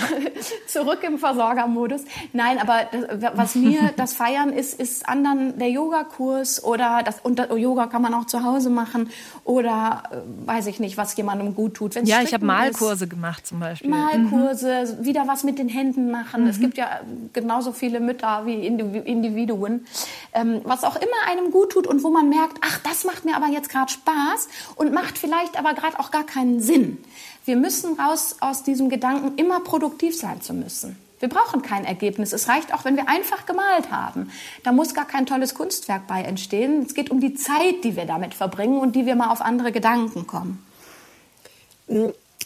zurück 0.66 1.00
im 1.02 1.18
Versorgermodus. 1.18 2.02
Nein, 2.32 2.58
aber 2.58 2.88
das, 2.90 3.32
was 3.36 3.54
mir 3.54 3.92
das 3.96 4.14
Feiern 4.14 4.52
ist, 4.52 4.78
ist 4.78 5.08
anderen 5.08 5.58
der 5.58 5.70
Yogakurs 5.70 6.62
oder 6.62 7.02
das 7.04 7.16
und 7.22 7.38
Yoga 7.56 7.86
kann 7.86 8.02
man 8.02 8.14
auch 8.14 8.26
zu 8.26 8.42
Hause 8.42 8.70
machen 8.70 9.10
oder 9.44 10.02
äh, 10.10 10.46
weiß 10.46 10.66
ich 10.66 10.80
nicht, 10.80 10.96
was 10.96 11.16
jemandem 11.16 11.54
gut 11.54 11.74
tut. 11.74 11.94
Wenn's 11.94 12.08
ja, 12.08 12.22
ich 12.22 12.32
habe 12.32 12.44
Malkurse 12.44 13.04
ist, 13.04 13.10
gemacht 13.10 13.46
zum 13.46 13.60
Beispiel. 13.60 13.90
Malkurse, 13.90 14.96
mhm. 14.98 15.04
wieder 15.04 15.26
was 15.26 15.44
mit 15.44 15.58
den 15.58 15.68
Händen 15.68 16.10
machen. 16.10 16.44
Mhm. 16.44 16.48
Es 16.48 16.60
gibt 16.60 16.78
ja 16.78 17.00
genauso 17.32 17.72
viele 17.72 18.00
Mütter 18.00 18.42
wie 18.46 18.66
Individuen 18.66 19.86
ähm, 20.38 20.60
was 20.64 20.84
auch 20.84 20.96
immer 20.96 21.06
einem 21.26 21.50
gut 21.50 21.72
tut 21.72 21.86
und 21.86 22.02
wo 22.02 22.10
man 22.10 22.28
merkt, 22.28 22.58
ach, 22.60 22.78
das 22.78 23.04
macht 23.04 23.24
mir 23.24 23.36
aber 23.36 23.46
jetzt 23.48 23.68
gerade 23.68 23.90
Spaß 23.90 24.48
und 24.76 24.92
macht 24.92 25.18
vielleicht 25.18 25.58
aber 25.58 25.74
gerade 25.74 25.98
auch 25.98 26.10
gar 26.10 26.24
keinen 26.24 26.60
Sinn. 26.60 26.98
Wir 27.44 27.56
müssen 27.56 27.98
raus 27.98 28.36
aus 28.40 28.62
diesem 28.62 28.88
Gedanken, 28.88 29.36
immer 29.36 29.60
produktiv 29.60 30.16
sein 30.16 30.40
zu 30.40 30.52
müssen. 30.54 30.96
Wir 31.20 31.28
brauchen 31.28 31.62
kein 31.62 31.84
Ergebnis. 31.84 32.32
Es 32.32 32.48
reicht 32.48 32.72
auch, 32.72 32.84
wenn 32.84 32.96
wir 32.96 33.08
einfach 33.08 33.44
gemalt 33.44 33.90
haben. 33.90 34.30
Da 34.62 34.70
muss 34.70 34.94
gar 34.94 35.06
kein 35.06 35.26
tolles 35.26 35.54
Kunstwerk 35.54 36.06
bei 36.06 36.22
entstehen. 36.22 36.84
Es 36.86 36.94
geht 36.94 37.10
um 37.10 37.20
die 37.20 37.34
Zeit, 37.34 37.82
die 37.82 37.96
wir 37.96 38.04
damit 38.04 38.34
verbringen 38.34 38.78
und 38.78 38.94
die 38.94 39.04
wir 39.04 39.16
mal 39.16 39.30
auf 39.30 39.40
andere 39.40 39.72
Gedanken 39.72 40.26
kommen. 40.26 40.64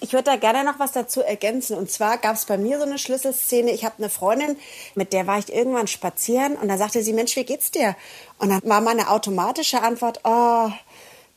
Ich 0.00 0.12
würde 0.12 0.24
da 0.24 0.36
gerne 0.36 0.64
noch 0.64 0.78
was 0.78 0.92
dazu 0.92 1.20
ergänzen. 1.20 1.76
Und 1.76 1.90
zwar 1.90 2.18
gab 2.18 2.34
es 2.34 2.46
bei 2.46 2.58
mir 2.58 2.78
so 2.78 2.84
eine 2.84 2.98
Schlüsselszene. 2.98 3.70
Ich 3.70 3.84
habe 3.84 3.96
eine 3.98 4.08
Freundin, 4.08 4.56
mit 4.94 5.12
der 5.12 5.26
war 5.26 5.38
ich 5.38 5.52
irgendwann 5.52 5.86
spazieren 5.86 6.56
und 6.56 6.68
da 6.68 6.76
sagte 6.76 7.02
sie, 7.02 7.12
Mensch, 7.12 7.36
wie 7.36 7.44
geht's 7.44 7.70
dir? 7.70 7.94
Und 8.38 8.50
dann 8.50 8.60
war 8.64 8.80
meine 8.80 9.10
automatische 9.10 9.82
Antwort, 9.82 10.20
oh, 10.24 10.70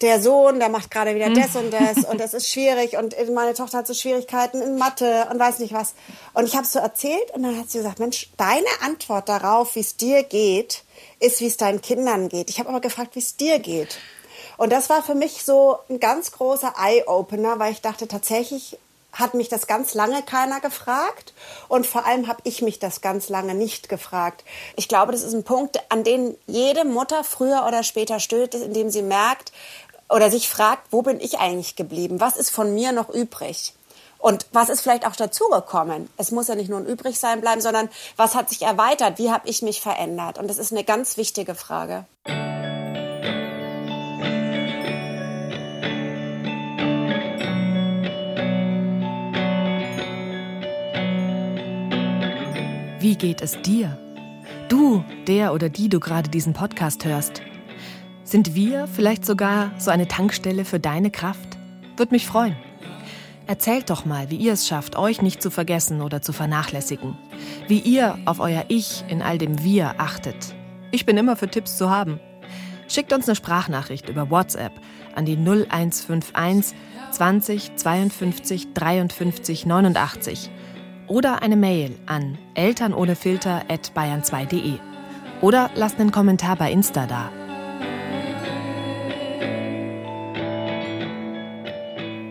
der 0.02 0.22
Sohn, 0.22 0.60
der 0.60 0.70
macht 0.70 0.92
gerade 0.92 1.16
wieder 1.16 1.30
das 1.30 1.56
und 1.56 1.72
das 1.72 2.04
und 2.10 2.20
das 2.20 2.34
ist 2.34 2.50
schwierig 2.50 2.98
und 2.98 3.16
meine 3.34 3.54
Tochter 3.54 3.80
hat 3.80 3.88
so 3.88 3.94
Schwierigkeiten 3.94 4.62
in 4.62 4.78
Mathe 4.78 5.28
und 5.32 5.40
weiß 5.40 5.60
nicht 5.60 5.74
was. 5.74 5.94
Und 6.34 6.46
ich 6.46 6.56
habe 6.56 6.66
so 6.66 6.80
erzählt 6.80 7.32
und 7.34 7.44
dann 7.44 7.58
hat 7.58 7.70
sie 7.70 7.78
gesagt, 7.80 8.00
Mensch, 8.00 8.30
deine 8.38 8.68
Antwort 8.82 9.30
darauf, 9.30 9.76
wie 9.76 9.80
es 9.80 9.96
dir 9.96 10.24
geht, 10.24 10.84
ist, 11.20 11.40
wie 11.40 11.48
es 11.48 11.58
deinen 11.58 11.82
Kindern 11.82 12.30
geht. 12.30 12.50
Ich 12.50 12.60
habe 12.60 12.70
aber 12.70 12.82
gefragt, 12.82 13.16
wie 13.16 13.20
es 13.20 13.38
dir 13.38 13.60
geht. 13.60 13.98
Und 14.58 14.72
das 14.72 14.90
war 14.90 15.04
für 15.04 15.16
mich 15.16 15.44
so 15.44 15.78
ein 15.90 16.00
ganz 16.00 16.32
großer 16.32 16.74
Eye-Opener, 16.78 17.60
weil 17.60 17.72
ich 17.72 17.82
dachte, 17.82 18.08
tatsächlich 18.08 18.78
hat 19.16 19.34
mich 19.34 19.48
das 19.48 19.68
ganz 19.68 19.94
lange 19.94 20.24
keiner 20.24 20.60
gefragt 20.60 21.34
und 21.70 21.88
vor 21.88 22.06
allem 22.06 22.28
habe 22.28 22.42
ich 22.44 22.62
mich 22.62 22.80
das 22.80 23.00
ganz 23.00 23.30
lange 23.30 23.56
nicht 23.56 23.88
gefragt. 23.88 24.44
Ich 24.76 24.90
glaube, 24.90 25.14
das 25.14 25.24
ist 25.24 25.34
ein 25.34 25.46
Punkt, 25.46 25.80
an 25.90 26.04
den 26.04 26.36
jede 26.48 26.84
Mutter 26.84 27.24
früher 27.24 27.66
oder 27.66 27.84
später 27.84 28.20
stößt, 28.20 28.56
indem 28.56 28.90
sie 28.90 29.02
merkt, 29.02 29.54
oder 30.10 30.30
sich 30.30 30.50
fragt, 30.50 30.88
wo 30.92 31.02
bin 31.02 31.20
ich 31.20 31.40
eigentlich 31.40 31.76
geblieben? 31.76 32.20
Was 32.20 32.38
ist 32.38 32.52
von 32.52 32.76
mir 32.76 32.92
noch 32.92 33.10
übrig? 33.10 33.74
Und 34.20 34.46
was 34.52 34.70
ist 34.70 34.82
vielleicht 34.82 35.06
auch 35.06 35.16
dazugekommen? 35.16 36.10
Es 36.18 36.32
muss 36.32 36.48
ja 36.48 36.56
nicht 36.56 36.70
nur 36.70 36.80
ein 36.80 36.86
Übrigsein 36.86 37.42
bleiben, 37.42 37.62
sondern 37.62 37.90
was 38.18 38.36
hat 38.36 38.50
sich 38.50 38.62
erweitert? 38.62 39.18
Wie 39.18 39.32
habe 39.32 39.48
ich 39.48 39.62
mich 39.62 39.82
verändert? 39.82 40.38
Und 40.38 40.48
das 40.48 40.58
ist 40.58 40.72
eine 40.72 40.84
ganz 40.84 41.18
wichtige 41.18 41.56
Frage. 41.56 42.06
Wie 53.06 53.16
geht 53.16 53.42
es 53.44 53.62
dir? 53.62 54.00
Du, 54.68 55.06
der 55.28 55.54
oder 55.54 55.70
die 55.70 55.90
du 55.90 56.00
gerade 56.00 56.28
diesen 56.28 56.54
Podcast 56.54 57.06
hörst. 57.06 57.44
Sind 58.24 58.56
wir 58.56 58.88
vielleicht 58.88 59.28
sogar 59.28 59.70
so 59.78 59.92
eine 59.92 60.08
Tankstelle 60.08 60.66
für 60.66 60.80
deine 60.80 61.12
Kraft? 61.12 61.60
Würde 61.98 62.16
mich 62.16 62.26
freuen. 62.26 62.56
Erzählt 63.46 63.92
doch 63.92 64.06
mal, 64.06 64.32
wie 64.32 64.38
ihr 64.38 64.54
es 64.54 64.68
schafft, 64.68 64.96
euch 64.96 65.22
nicht 65.22 65.40
zu 65.40 65.52
vergessen 65.52 66.02
oder 66.02 66.24
zu 66.24 66.34
vernachlässigen. 66.34 67.16
Wie 67.68 67.78
ihr 67.78 68.18
auf 68.26 68.40
euer 68.40 68.66
Ich 68.70 69.04
in 69.08 69.22
all 69.22 69.38
dem 69.38 69.64
Wir 69.64 70.00
achtet. 70.00 70.56
Ich 70.90 71.06
bin 71.06 71.16
immer 71.16 71.36
für 71.36 71.48
Tipps 71.48 71.78
zu 71.78 71.92
haben. 71.92 72.20
Schickt 72.88 73.14
uns 73.14 73.28
eine 73.30 73.36
Sprachnachricht 73.36 74.10
über 74.10 74.32
WhatsApp 74.32 74.74
an 75.14 75.26
die 75.28 75.38
0151 75.38 76.76
20 77.12 77.76
52 77.76 78.74
53 78.74 79.66
89 79.68 80.50
oder 81.08 81.42
eine 81.42 81.56
Mail 81.56 81.98
an 82.06 82.38
elternohnefilter@bayern2.de 82.56 84.80
oder 85.42 85.70
lasst 85.76 86.00
einen 86.00 86.12
Kommentar 86.12 86.56
bei 86.56 86.72
Insta 86.72 87.06
da. 87.06 87.32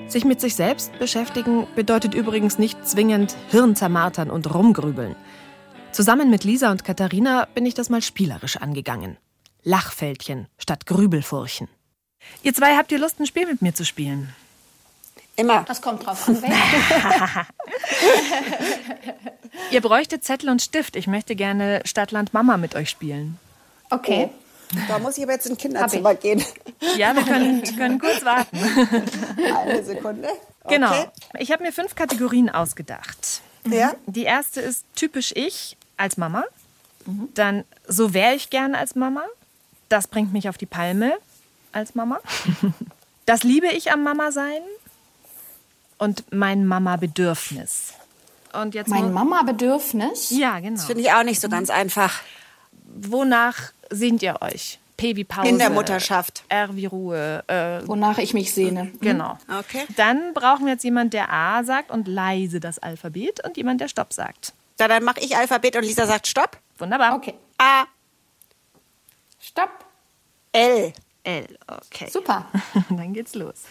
Sich 0.09 0.25
mit 0.25 0.41
sich 0.41 0.55
selbst 0.55 0.99
beschäftigen 0.99 1.67
bedeutet 1.75 2.15
übrigens 2.15 2.59
nicht 2.59 2.87
zwingend 2.87 3.37
Hirn 3.51 3.75
zermartern 3.75 4.31
und 4.31 4.55
rumgrübeln. 4.55 5.17
Zusammen 5.91 6.31
mit 6.31 6.45
Lisa 6.45 6.71
und 6.71 6.85
Katharina 6.85 7.49
bin 7.55 7.67
ich 7.67 7.75
das 7.75 7.91
mal 7.91 8.03
spielerisch 8.03 8.57
angegangen. 8.57 9.17
Lachfältchen 9.65 10.47
statt 10.59 10.87
Grübelfurchen. 10.87 11.69
Ihr 12.43 12.55
zwei 12.55 12.77
habt 12.77 12.93
ihr 12.93 12.99
Lust, 12.99 13.19
ein 13.19 13.27
Spiel 13.27 13.47
mit 13.47 13.63
mir 13.63 13.75
zu 13.75 13.85
spielen? 13.85 14.29
Immer. 15.37 15.65
Das 15.65 15.83
kommt 15.83 16.07
drauf 16.07 16.29
an, 16.29 16.41
Ihr 19.71 19.81
bräuchtet 19.81 20.23
Zettel 20.25 20.49
und 20.49 20.63
Stift. 20.63 20.95
Ich 20.97 21.07
möchte 21.07 21.35
gerne 21.35 21.81
Stadtland 21.85 22.33
Mama 22.33 22.57
mit 22.57 22.77
euch 22.77 22.91
spielen. 22.91 23.39
Okay. 23.91 24.31
Oh. 24.31 24.79
Da 24.89 24.99
muss 24.99 25.19
ich 25.19 25.25
aber 25.25 25.33
jetzt 25.33 25.47
ins 25.47 25.59
Kinderzimmer 25.59 26.15
gehen. 26.15 26.43
Ja, 26.97 27.15
wir 27.15 27.23
können, 27.25 27.63
können 27.77 27.99
kurz 27.99 28.25
warten. 28.25 28.57
Eine 29.59 29.85
Sekunde. 29.85 30.29
Okay. 30.63 30.75
Genau. 30.77 30.93
Ich 31.39 31.51
habe 31.53 31.63
mir 31.63 31.73
fünf 31.73 31.95
Kategorien 31.95 32.51
ausgedacht. 32.51 33.43
Ja? 33.69 33.95
Die 34.07 34.25
erste 34.25 34.61
ist 34.61 34.85
typisch 34.95 35.33
ich 35.35 35.77
als 35.97 36.17
Mama. 36.17 36.45
Dann 37.35 37.65
so 37.87 38.15
wäre 38.15 38.35
ich 38.35 38.51
gern 38.51 38.75
als 38.75 38.95
Mama. 38.95 39.25
Das 39.89 40.07
bringt 40.07 40.33
mich 40.33 40.49
auf 40.49 40.59
die 40.59 40.67
Palme 40.67 41.15
als 41.73 41.95
Mama. 41.95 42.21
Das 43.27 43.43
liebe 43.43 43.69
ich 43.69 43.91
am 43.91 44.03
Mama 44.03 44.33
sein. 44.33 44.61
Und 45.99 46.25
mein 46.33 46.67
Mama-Bedürfnis. 46.67 47.95
Und 48.53 48.75
jetzt 48.75 48.89
Mein 48.89 49.13
Mama-Bedürfnis. 49.13 50.31
Ja, 50.31 50.61
genau. 50.61 50.77
Das 50.77 50.85
finde 50.87 51.03
ich 51.03 51.13
auch 51.13 51.25
nicht 51.25 51.41
so 51.41 51.49
ganz 51.49 51.71
einfach. 51.71 52.21
Wonach 52.97 53.73
sehnt 53.91 54.23
ihr 54.23 54.41
euch? 54.43 54.79
P 54.97 55.17
wie 55.17 55.25
Pause. 55.25 55.49
In 55.49 55.59
der 55.59 55.71
Mutterschaft. 55.71 56.45
R 56.49 56.77
wie 56.77 56.87
Ruhe. 56.87 57.43
Äh, 57.49 57.87
Wonach 57.89 58.19
ich 58.19 58.33
mich 58.33 58.55
sehne. 58.55 58.93
genau. 59.01 59.39
Okay. 59.49 59.85
Dann 59.97 60.35
brauchen 60.35 60.67
wir 60.67 60.75
jetzt 60.75 60.85
jemand, 60.85 61.13
der 61.15 61.33
A 61.33 61.65
sagt 61.65 61.91
und 61.91 62.07
leise 62.07 62.61
das 62.61 62.79
Alphabet 62.79 63.45
und 63.45 63.57
jemand, 63.57 63.81
der 63.81 63.89
Stopp 63.89 64.13
sagt. 64.13 64.53
Da, 64.77 64.87
dann 64.87 65.03
mache 65.03 65.21
ich 65.21 65.37
Alphabet 65.37 65.75
und 65.77 65.83
Lisa 65.83 66.07
sagt 66.07 66.29
Stopp. 66.29 66.59
Wunderbar. 66.79 67.15
Okay. 67.17 67.35
A, 67.59 67.85
Stopp. 69.41 69.85
L. 70.53 70.93
L. 71.25 71.59
Okay. 71.67 72.09
Super. 72.11 72.47
Dann 72.89 73.13
geht's 73.13 73.35
los. 73.35 73.65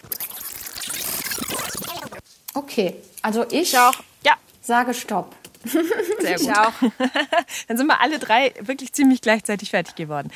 Okay. 2.54 2.94
Also 3.22 3.44
ich 3.44 3.72
Ich 3.72 3.78
auch. 3.78 3.94
Ja, 4.24 4.34
sage 4.62 4.94
Stopp. 4.94 5.34
sehr 5.64 6.36
Ich 6.40 6.46
gut. 6.46 6.56
auch. 6.56 6.72
Dann 7.68 7.76
sind 7.76 7.86
wir 7.86 8.00
alle 8.00 8.18
drei 8.18 8.54
wirklich 8.60 8.92
ziemlich 8.92 9.20
gleichzeitig 9.20 9.70
fertig 9.70 9.94
geworden. 9.94 10.30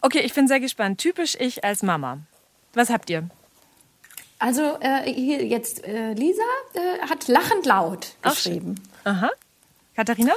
Okay, 0.00 0.20
ich 0.20 0.34
bin 0.34 0.46
sehr 0.48 0.60
gespannt. 0.60 0.98
Typisch 1.00 1.36
ich 1.38 1.64
als 1.64 1.82
Mama. 1.82 2.18
Was 2.74 2.90
habt 2.90 3.08
ihr? 3.10 3.28
Also 4.38 4.76
äh, 4.80 5.10
hier 5.12 5.44
jetzt 5.46 5.84
äh, 5.84 6.12
Lisa 6.12 6.42
äh, 6.74 7.08
hat 7.08 7.28
lachend 7.28 7.64
laut 7.66 8.08
geschrieben. 8.22 8.74
Aha. 9.04 9.30
Katharina? 9.96 10.32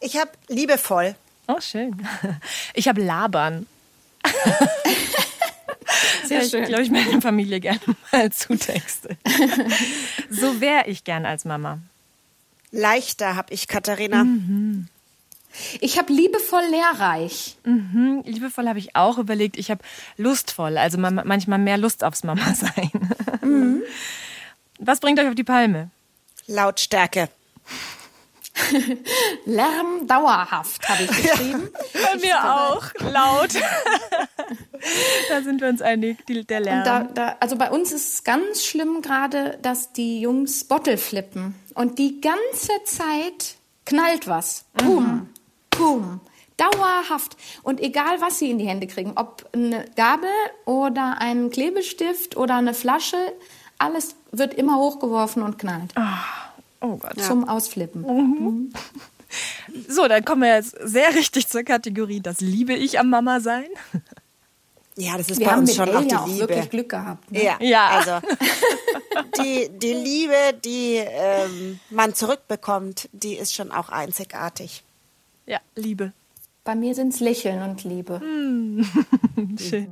Ich 0.00 0.16
habe 0.16 0.30
liebevoll. 0.48 1.14
Oh, 1.48 1.60
schön. 1.60 2.06
Ich 2.74 2.88
habe 2.88 3.02
labern. 3.02 3.66
Sehr 6.28 6.42
ich 6.42 6.50
schön. 6.50 6.64
glaube, 6.64 6.82
ich 6.82 6.90
meine 6.90 7.20
Familie 7.20 7.60
gerne 7.60 7.80
mal 8.12 8.30
zutexte. 8.32 9.16
so 10.30 10.60
wäre 10.60 10.86
ich 10.88 11.04
gern 11.04 11.26
als 11.26 11.44
Mama. 11.44 11.78
Leichter 12.70 13.36
habe 13.36 13.52
ich, 13.54 13.68
Katharina. 13.68 14.26
Ich 15.80 15.98
habe 15.98 16.12
liebevoll 16.12 16.64
lehrreich. 16.70 17.56
Hm, 17.64 18.22
liebevoll 18.26 18.66
habe 18.68 18.80
ich 18.80 18.96
auch 18.96 19.18
überlegt. 19.18 19.56
Ich 19.56 19.70
habe 19.70 19.82
lustvoll, 20.16 20.76
also 20.78 20.98
ma- 20.98 21.10
manchmal 21.12 21.60
mehr 21.60 21.78
Lust 21.78 22.02
aufs 22.02 22.24
Mama 22.24 22.52
sein. 22.56 22.90
Was 24.80 24.98
bringt 25.00 25.20
euch 25.20 25.28
auf 25.28 25.36
die 25.36 25.44
Palme? 25.44 25.90
Lautstärke. 26.48 27.28
Lärm 29.46 30.06
dauerhaft 30.06 30.88
habe 30.88 31.04
ich 31.04 31.10
geschrieben. 31.10 31.70
Bei 31.92 32.16
mir 32.20 32.54
auch. 32.54 32.84
Laut. 33.12 33.50
da 35.28 35.42
sind 35.42 35.60
wir 35.60 35.68
uns 35.68 35.82
einig, 35.82 36.24
die, 36.26 36.44
der 36.44 36.60
Lärm. 36.60 36.84
Da, 36.84 37.02
da, 37.02 37.36
also 37.40 37.56
bei 37.56 37.70
uns 37.70 37.92
ist 37.92 38.14
es 38.14 38.24
ganz 38.24 38.64
schlimm 38.64 39.02
gerade, 39.02 39.58
dass 39.62 39.92
die 39.92 40.20
Jungs 40.20 40.64
Bottle 40.64 40.98
flippen. 40.98 41.54
Und 41.74 41.98
die 41.98 42.20
ganze 42.20 42.72
Zeit 42.84 43.56
knallt 43.86 44.28
was. 44.28 44.64
Boom, 44.74 45.28
boom. 45.70 46.20
Dauerhaft. 46.56 47.36
Und 47.64 47.80
egal, 47.80 48.20
was 48.20 48.38
sie 48.38 48.50
in 48.50 48.58
die 48.58 48.68
Hände 48.68 48.86
kriegen, 48.86 49.14
ob 49.16 49.44
eine 49.52 49.84
Gabel 49.96 50.30
oder 50.64 51.16
ein 51.18 51.50
Klebestift 51.50 52.36
oder 52.36 52.54
eine 52.54 52.74
Flasche, 52.74 53.16
alles 53.78 54.14
wird 54.30 54.54
immer 54.54 54.76
hochgeworfen 54.76 55.42
und 55.42 55.58
knallt. 55.58 55.92
oh 55.96 56.33
Gott. 56.98 57.20
Zum 57.20 57.48
Ausflippen. 57.48 58.72
So, 59.88 60.06
dann 60.06 60.24
kommen 60.24 60.42
wir 60.42 60.54
jetzt 60.56 60.76
sehr 60.82 61.14
richtig 61.14 61.48
zur 61.48 61.62
Kategorie, 61.64 62.20
das 62.20 62.40
liebe 62.40 62.72
ich 62.74 62.98
am 63.00 63.10
Mama 63.10 63.40
sein. 63.40 63.66
Ja, 64.96 65.16
das 65.18 65.28
ist 65.28 65.40
Wir 65.40 65.46
bei 65.46 65.52
haben 65.52 65.60
uns 65.60 65.76
mit 65.76 65.88
schon 65.88 65.96
auch 65.96 66.02
die 66.02 66.08
ja 66.08 66.20
auch 66.20 66.26
Liebe. 66.28 66.48
wirklich 66.48 66.70
Glück 66.70 66.88
gehabt. 66.90 67.32
Ne? 67.32 67.42
Ja, 67.44 67.56
Ja. 67.60 67.88
also 67.88 68.28
die, 69.42 69.68
die 69.76 69.92
Liebe, 69.92 70.36
die 70.64 70.98
ähm, 71.04 71.80
man 71.90 72.14
zurückbekommt, 72.14 73.08
die 73.12 73.34
ist 73.34 73.54
schon 73.54 73.72
auch 73.72 73.88
einzigartig. 73.88 74.84
Ja, 75.46 75.58
Liebe. 75.74 76.12
Bei 76.62 76.76
mir 76.76 76.94
sind 76.94 77.12
es 77.12 77.18
Lächeln 77.20 77.60
und 77.68 77.82
Liebe. 77.84 78.20
Schön. 79.58 79.88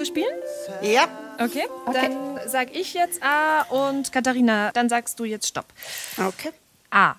Runde 0.00 0.06
spielen? 0.06 0.34
Ja. 0.82 1.08
Okay. 1.38 1.66
Dann 1.92 2.38
sag 2.46 2.74
ich 2.74 2.94
jetzt 2.94 3.22
A 3.22 3.62
und 3.62 4.12
Katharina, 4.12 4.72
dann 4.72 4.88
sagst 4.88 5.18
du 5.18 5.24
jetzt 5.24 5.46
Stopp. 5.46 5.66
Okay. 6.16 6.50
A. 6.90 7.14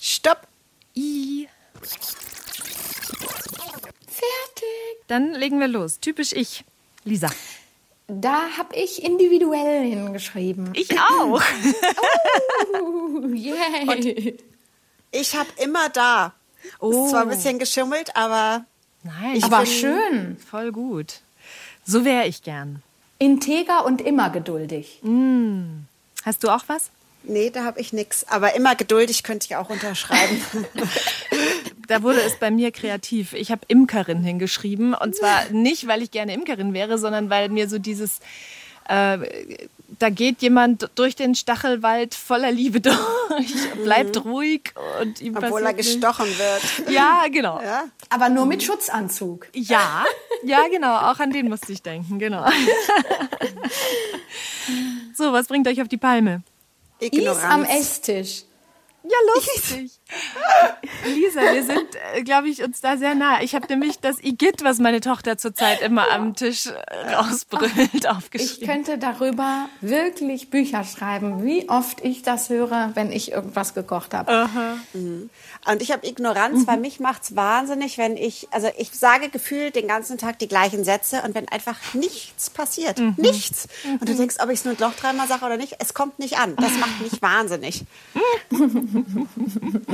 Stopp. 0.00 0.46
I. 0.96 1.48
Fertig. 4.06 5.06
Dann 5.08 5.32
legen 5.34 5.60
wir 5.60 5.68
los. 5.68 6.00
Typisch 6.00 6.32
ich. 6.32 6.64
Lisa. 7.04 7.30
Da 8.08 8.56
habe 8.58 8.74
ich 8.76 9.02
individuell 9.02 9.84
hingeschrieben. 9.84 10.70
Ich 10.74 10.90
auch. 10.98 11.40
Uh, 12.80 13.28
yay. 13.34 14.36
Ich 15.10 15.34
habe 15.36 15.48
immer 15.56 15.88
da. 15.88 16.34
Oh. 16.78 16.90
Ist 16.90 17.10
zwar 17.10 17.22
ein 17.22 17.28
bisschen 17.28 17.58
geschummelt, 17.58 18.14
aber 18.16 18.66
Nein, 19.04 19.36
Ich 19.36 19.44
Aber 19.44 19.66
schön. 19.66 20.36
voll 20.50 20.72
gut. 20.72 21.20
So 21.84 22.04
wäre 22.04 22.26
ich 22.26 22.42
gern. 22.42 22.82
Integer 23.18 23.84
und 23.84 24.00
immer 24.00 24.30
geduldig. 24.30 25.00
Hast 26.24 26.44
du 26.44 26.48
auch 26.48 26.64
was? 26.66 26.90
nee, 27.24 27.50
da 27.50 27.64
habe 27.64 27.80
ich 27.80 27.92
nix. 27.92 28.24
Aber 28.24 28.54
immer 28.56 28.74
geduldig 28.74 29.22
könnte 29.22 29.46
ich 29.48 29.56
auch 29.56 29.70
unterschreiben. 29.70 30.40
Da 31.88 32.02
wurde 32.02 32.20
es 32.22 32.36
bei 32.38 32.50
mir 32.50 32.70
kreativ. 32.70 33.34
Ich 33.34 33.50
habe 33.50 33.62
Imkerin 33.68 34.22
hingeschrieben. 34.22 34.94
Und 34.94 35.14
zwar 35.16 35.50
nicht, 35.50 35.88
weil 35.88 36.00
ich 36.00 36.10
gerne 36.10 36.32
Imkerin 36.32 36.72
wäre, 36.72 36.96
sondern 36.96 37.28
weil 37.28 37.48
mir 37.50 37.68
so 37.68 37.78
dieses, 37.78 38.20
äh, 38.88 39.18
da 39.98 40.10
geht 40.10 40.42
jemand 40.42 40.88
durch 40.94 41.16
den 41.16 41.34
Stachelwald 41.34 42.14
voller 42.14 42.50
Liebe 42.50 42.80
durch, 42.82 42.96
bleibt 43.82 44.24
ruhig 44.24 44.72
und 45.00 45.20
ihm 45.20 45.36
Obwohl 45.36 45.62
er 45.62 45.74
gestochen 45.74 46.26
wird. 46.26 46.62
Ja, 46.92 47.24
genau. 47.30 47.60
Ja? 47.62 47.84
Aber 48.10 48.28
nur 48.28 48.46
mit 48.46 48.62
Schutzanzug. 48.62 49.48
Ja, 49.54 50.04
ja, 50.42 50.66
genau. 50.70 50.96
Auch 51.10 51.18
an 51.20 51.30
den 51.30 51.48
musste 51.48 51.72
ich 51.72 51.82
denken, 51.82 52.18
genau. 52.18 52.44
So, 55.14 55.32
was 55.32 55.46
bringt 55.46 55.68
euch 55.68 55.80
auf 55.82 55.88
die 55.88 55.98
Palme? 55.98 56.42
Is 56.98 57.10
am 57.12 57.18
Ignoranz. 57.18 57.68
Esstisch. 57.68 58.44
Ja, 59.04 59.16
lustig. 59.34 59.90
Lisa, 61.06 61.40
wir 61.40 61.64
sind, 61.64 62.24
glaube 62.24 62.48
ich, 62.48 62.62
uns 62.62 62.80
da 62.80 62.96
sehr 62.96 63.14
nah. 63.14 63.42
Ich 63.42 63.54
habe 63.54 63.66
nämlich 63.68 63.98
das 63.98 64.22
Igitt, 64.22 64.62
was 64.62 64.78
meine 64.78 65.00
Tochter 65.00 65.36
zurzeit 65.38 65.80
immer 65.82 66.10
am 66.10 66.34
Tisch 66.36 66.66
äh, 66.66 67.14
rausbrüllt, 67.14 67.72
Ich 67.94 68.08
aufgeschrieben. 68.08 68.68
könnte 68.68 68.98
darüber 68.98 69.68
wirklich 69.80 70.50
Bücher 70.50 70.84
schreiben, 70.84 71.42
wie 71.44 71.68
oft 71.68 72.04
ich 72.04 72.22
das 72.22 72.48
höre, 72.48 72.90
wenn 72.94 73.10
ich 73.10 73.32
irgendwas 73.32 73.74
gekocht 73.74 74.14
habe. 74.14 74.46
Und 74.92 75.82
ich 75.82 75.90
habe 75.92 76.06
Ignoranz, 76.06 76.66
weil 76.66 76.78
mich 76.78 77.00
macht's 77.00 77.34
wahnsinnig, 77.34 77.98
wenn 77.98 78.16
ich, 78.16 78.48
also 78.50 78.68
ich 78.78 78.90
sage 78.92 79.28
gefühlt 79.30 79.74
den 79.76 79.88
ganzen 79.88 80.18
Tag 80.18 80.38
die 80.38 80.48
gleichen 80.48 80.84
Sätze 80.84 81.22
und 81.22 81.34
wenn 81.34 81.48
einfach 81.48 81.78
nichts 81.94 82.50
passiert, 82.50 82.98
nichts. 83.16 83.66
Und 84.00 84.08
du 84.08 84.14
denkst, 84.14 84.36
ob 84.40 84.48
ich 84.50 84.60
es 84.60 84.64
nur 84.64 84.74
noch 84.78 84.94
dreimal 84.94 85.26
sage 85.26 85.44
oder 85.44 85.56
nicht, 85.56 85.76
es 85.80 85.92
kommt 85.94 86.18
nicht 86.18 86.38
an. 86.38 86.54
Das 86.56 86.72
macht 86.78 87.00
mich 87.00 87.20
wahnsinnig. 87.22 87.84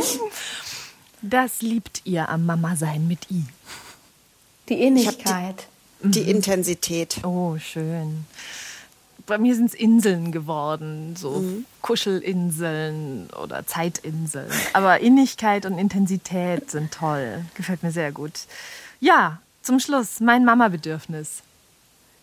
Das 1.21 1.63
liebt 1.63 2.03
ihr 2.05 2.29
am 2.29 2.47
Mama-Sein 2.47 3.09
mit 3.09 3.29
I. 3.31 3.43
Die 4.69 4.75
hab 4.75 4.79
die- 4.79 4.81
Ähnlichkeit. 4.81 5.67
Die 6.03 6.31
Intensität. 6.31 7.25
Oh, 7.25 7.57
schön. 7.59 8.25
Bei 9.27 9.37
mir 9.37 9.55
sind 9.57 9.67
es 9.67 9.75
Inseln 9.75 10.31
geworden, 10.31 11.17
so 11.17 11.45
Kuschelinseln 11.83 13.29
oder 13.43 13.67
Zeitinseln. 13.67 14.49
Aber 14.75 15.01
Innigkeit 15.01 15.67
und 15.67 15.77
Intensität 15.79 16.71
sind 16.71 16.93
toll. 16.95 17.45
Gefällt 17.55 17.83
mir 17.83 17.91
sehr 17.91 18.13
gut. 18.13 18.33
Ja, 19.01 19.41
zum 19.63 19.81
Schluss 19.81 20.21
mein 20.21 20.45
Mama-Bedürfnis. 20.45 21.43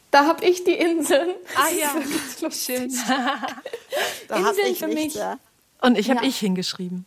Da 0.10 0.26
habe 0.26 0.46
ich 0.46 0.64
die 0.64 0.72
Inseln. 0.74 1.32
Ah 1.56 1.68
ja, 1.78 2.50
schön. 2.50 2.92
Da 4.30 4.36
habe 4.40 4.50
Inseln 4.50 4.72
ich 4.72 4.80
für 4.80 4.88
nichts. 4.88 5.04
mich. 5.04 5.14
Ja. 5.16 5.38
Und 5.82 5.98
ich 5.98 6.10
habe 6.10 6.22
Ja. 6.22 6.28
ich 6.28 6.38
hingeschrieben. 6.40 7.06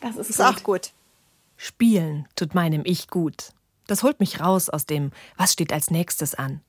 Das 0.00 0.16
ist, 0.16 0.30
Ist 0.30 0.36
gut. 0.38 0.46
auch 0.46 0.62
gut. 0.62 0.90
Spielen 1.56 2.26
tut 2.36 2.54
meinem 2.54 2.82
Ich 2.84 3.08
gut. 3.08 3.52
Das 3.86 4.02
holt 4.02 4.20
mich 4.20 4.40
raus 4.40 4.68
aus 4.68 4.86
dem, 4.86 5.12
was 5.36 5.52
steht 5.52 5.72
als 5.72 5.90
nächstes 5.90 6.34
an. 6.34 6.60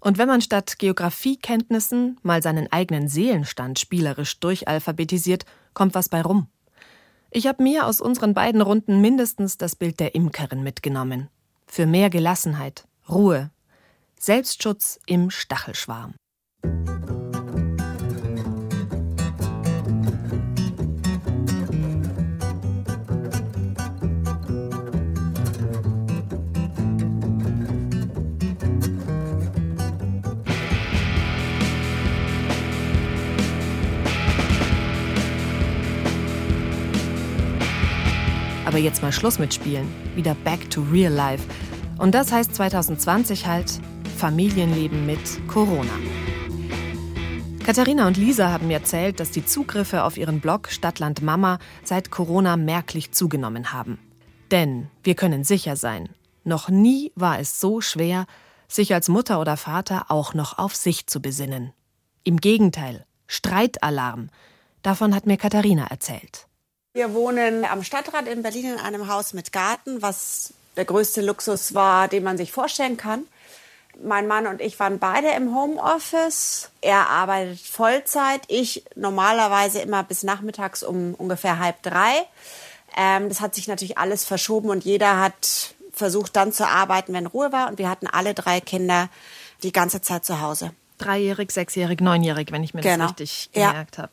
Und 0.00 0.18
wenn 0.18 0.28
man 0.28 0.42
statt 0.42 0.78
Geografiekenntnissen 0.78 2.18
mal 2.22 2.42
seinen 2.42 2.70
eigenen 2.70 3.08
Seelenstand 3.08 3.78
spielerisch 3.78 4.38
durchalphabetisiert, 4.40 5.46
kommt 5.72 5.94
was 5.94 6.08
bei 6.10 6.20
rum. 6.20 6.48
Ich 7.30 7.46
habe 7.46 7.62
mir 7.62 7.86
aus 7.86 8.00
unseren 8.00 8.34
beiden 8.34 8.60
Runden 8.60 9.00
mindestens 9.00 9.56
das 9.58 9.74
Bild 9.76 9.98
der 10.00 10.14
Imkerin 10.14 10.62
mitgenommen. 10.62 11.28
Für 11.66 11.86
mehr 11.86 12.10
Gelassenheit, 12.10 12.86
Ruhe, 13.08 13.50
Selbstschutz 14.20 15.00
im 15.06 15.30
Stachelschwarm. 15.30 16.14
Aber 38.74 38.82
jetzt 38.82 39.02
mal 39.02 39.12
Schluss 39.12 39.38
mit 39.38 39.54
Spielen. 39.54 39.86
Wieder 40.16 40.34
back 40.34 40.68
to 40.68 40.82
real 40.90 41.12
life. 41.12 41.44
Und 41.96 42.12
das 42.12 42.32
heißt 42.32 42.56
2020 42.56 43.46
halt 43.46 43.80
Familienleben 44.16 45.06
mit 45.06 45.46
Corona. 45.46 45.92
Katharina 47.64 48.08
und 48.08 48.16
Lisa 48.16 48.50
haben 48.50 48.66
mir 48.66 48.78
erzählt, 48.78 49.20
dass 49.20 49.30
die 49.30 49.46
Zugriffe 49.46 50.02
auf 50.02 50.16
ihren 50.16 50.40
Blog 50.40 50.70
Stadtland 50.70 51.22
Mama 51.22 51.60
seit 51.84 52.10
Corona 52.10 52.56
merklich 52.56 53.12
zugenommen 53.12 53.72
haben. 53.72 54.00
Denn 54.50 54.88
wir 55.04 55.14
können 55.14 55.44
sicher 55.44 55.76
sein, 55.76 56.08
noch 56.42 56.68
nie 56.68 57.12
war 57.14 57.38
es 57.38 57.60
so 57.60 57.80
schwer, 57.80 58.26
sich 58.66 58.92
als 58.92 59.08
Mutter 59.08 59.40
oder 59.40 59.56
Vater 59.56 60.06
auch 60.08 60.34
noch 60.34 60.58
auf 60.58 60.74
sich 60.74 61.06
zu 61.06 61.22
besinnen. 61.22 61.72
Im 62.24 62.38
Gegenteil, 62.38 63.06
Streitalarm. 63.28 64.30
Davon 64.82 65.14
hat 65.14 65.26
mir 65.26 65.36
Katharina 65.36 65.86
erzählt. 65.86 66.48
Wir 66.96 67.12
wohnen 67.12 67.64
am 67.64 67.82
Stadtrand 67.82 68.28
in 68.28 68.42
Berlin 68.42 68.74
in 68.74 68.78
einem 68.78 69.08
Haus 69.08 69.32
mit 69.32 69.50
Garten, 69.50 70.00
was 70.00 70.54
der 70.76 70.84
größte 70.84 71.22
Luxus 71.22 71.74
war, 71.74 72.06
den 72.06 72.22
man 72.22 72.36
sich 72.36 72.52
vorstellen 72.52 72.96
kann. 72.96 73.24
Mein 74.00 74.28
Mann 74.28 74.46
und 74.46 74.60
ich 74.60 74.78
waren 74.78 75.00
beide 75.00 75.30
im 75.30 75.52
Homeoffice. 75.56 76.70
Er 76.82 77.08
arbeitet 77.10 77.58
Vollzeit, 77.58 78.42
ich 78.46 78.84
normalerweise 78.94 79.80
immer 79.80 80.04
bis 80.04 80.22
nachmittags 80.22 80.84
um 80.84 81.14
ungefähr 81.14 81.58
halb 81.58 81.82
drei. 81.82 82.12
Ähm, 82.96 83.28
das 83.28 83.40
hat 83.40 83.56
sich 83.56 83.66
natürlich 83.66 83.98
alles 83.98 84.24
verschoben 84.24 84.68
und 84.70 84.84
jeder 84.84 85.18
hat 85.18 85.74
versucht 85.92 86.36
dann 86.36 86.52
zu 86.52 86.64
arbeiten, 86.64 87.12
wenn 87.12 87.26
Ruhe 87.26 87.50
war. 87.50 87.66
Und 87.68 87.78
wir 87.78 87.88
hatten 87.90 88.06
alle 88.06 88.34
drei 88.34 88.60
Kinder 88.60 89.08
die 89.64 89.72
ganze 89.72 90.00
Zeit 90.00 90.24
zu 90.24 90.40
Hause. 90.40 90.70
Dreijährig, 90.98 91.50
sechsjährig, 91.50 92.00
neunjährig, 92.00 92.52
wenn 92.52 92.62
ich 92.62 92.72
mir 92.72 92.82
Genau. 92.82 93.06
das 93.06 93.10
richtig 93.18 93.50
Ja. 93.52 93.70
gemerkt 93.70 93.98
habe. 93.98 94.12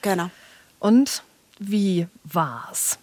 Genau. 0.00 0.30
Und 0.78 1.22
wie 1.70 2.06
war's? 2.24 2.98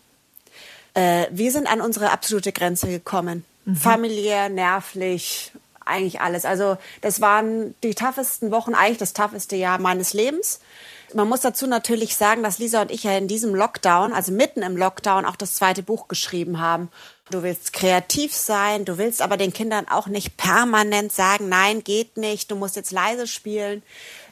Äh, 0.94 1.28
wir 1.32 1.52
sind 1.52 1.68
an 1.68 1.82
unsere 1.82 2.12
absolute 2.12 2.52
Grenze 2.52 2.88
gekommen. 2.88 3.46
Familiär, 3.76 4.50
nervlich, 4.50 5.52
eigentlich 5.86 6.22
alles. 6.22 6.46
Also 6.46 6.78
das 7.02 7.22
waren 7.22 7.76
die 7.84 7.94
toughesten 7.94 8.52
Wochen, 8.52 8.74
eigentlich 8.74 8.98
das 8.98 9.14
tougheste 9.14 9.56
Jahr 9.56 9.80
meines 9.80 10.14
Lebens. 10.14 10.60
Man 11.14 11.28
muss 11.28 11.42
dazu 11.42 11.66
natürlich 11.66 12.16
sagen, 12.16 12.44
dass 12.44 12.60
Lisa 12.60 12.84
und 12.84 12.92
ich 12.92 13.04
ja 13.04 13.18
in 13.18 13.28
diesem 13.28 13.56
Lockdown, 13.56 14.14
also 14.14 14.32
mitten 14.32 14.62
im 14.62 14.78
Lockdown, 14.78 15.26
auch 15.26 15.36
das 15.36 15.56
zweite 15.56 15.82
Buch 15.82 16.08
geschrieben 16.08 16.60
haben. 16.60 16.90
Du 17.32 17.42
willst 17.42 17.74
kreativ 17.74 18.34
sein, 18.34 18.86
du 18.86 18.98
willst 18.98 19.22
aber 19.22 19.38
den 19.38 19.54
Kindern 19.54 19.88
auch 19.88 20.08
nicht 20.08 20.38
permanent 20.38 21.12
sagen, 21.12 21.50
nein, 21.50 21.84
geht 21.84 22.18
nicht, 22.18 22.52
du 22.52 22.56
musst 22.56 22.76
jetzt 22.76 22.92
leise 22.92 23.26
spielen. 23.26 23.82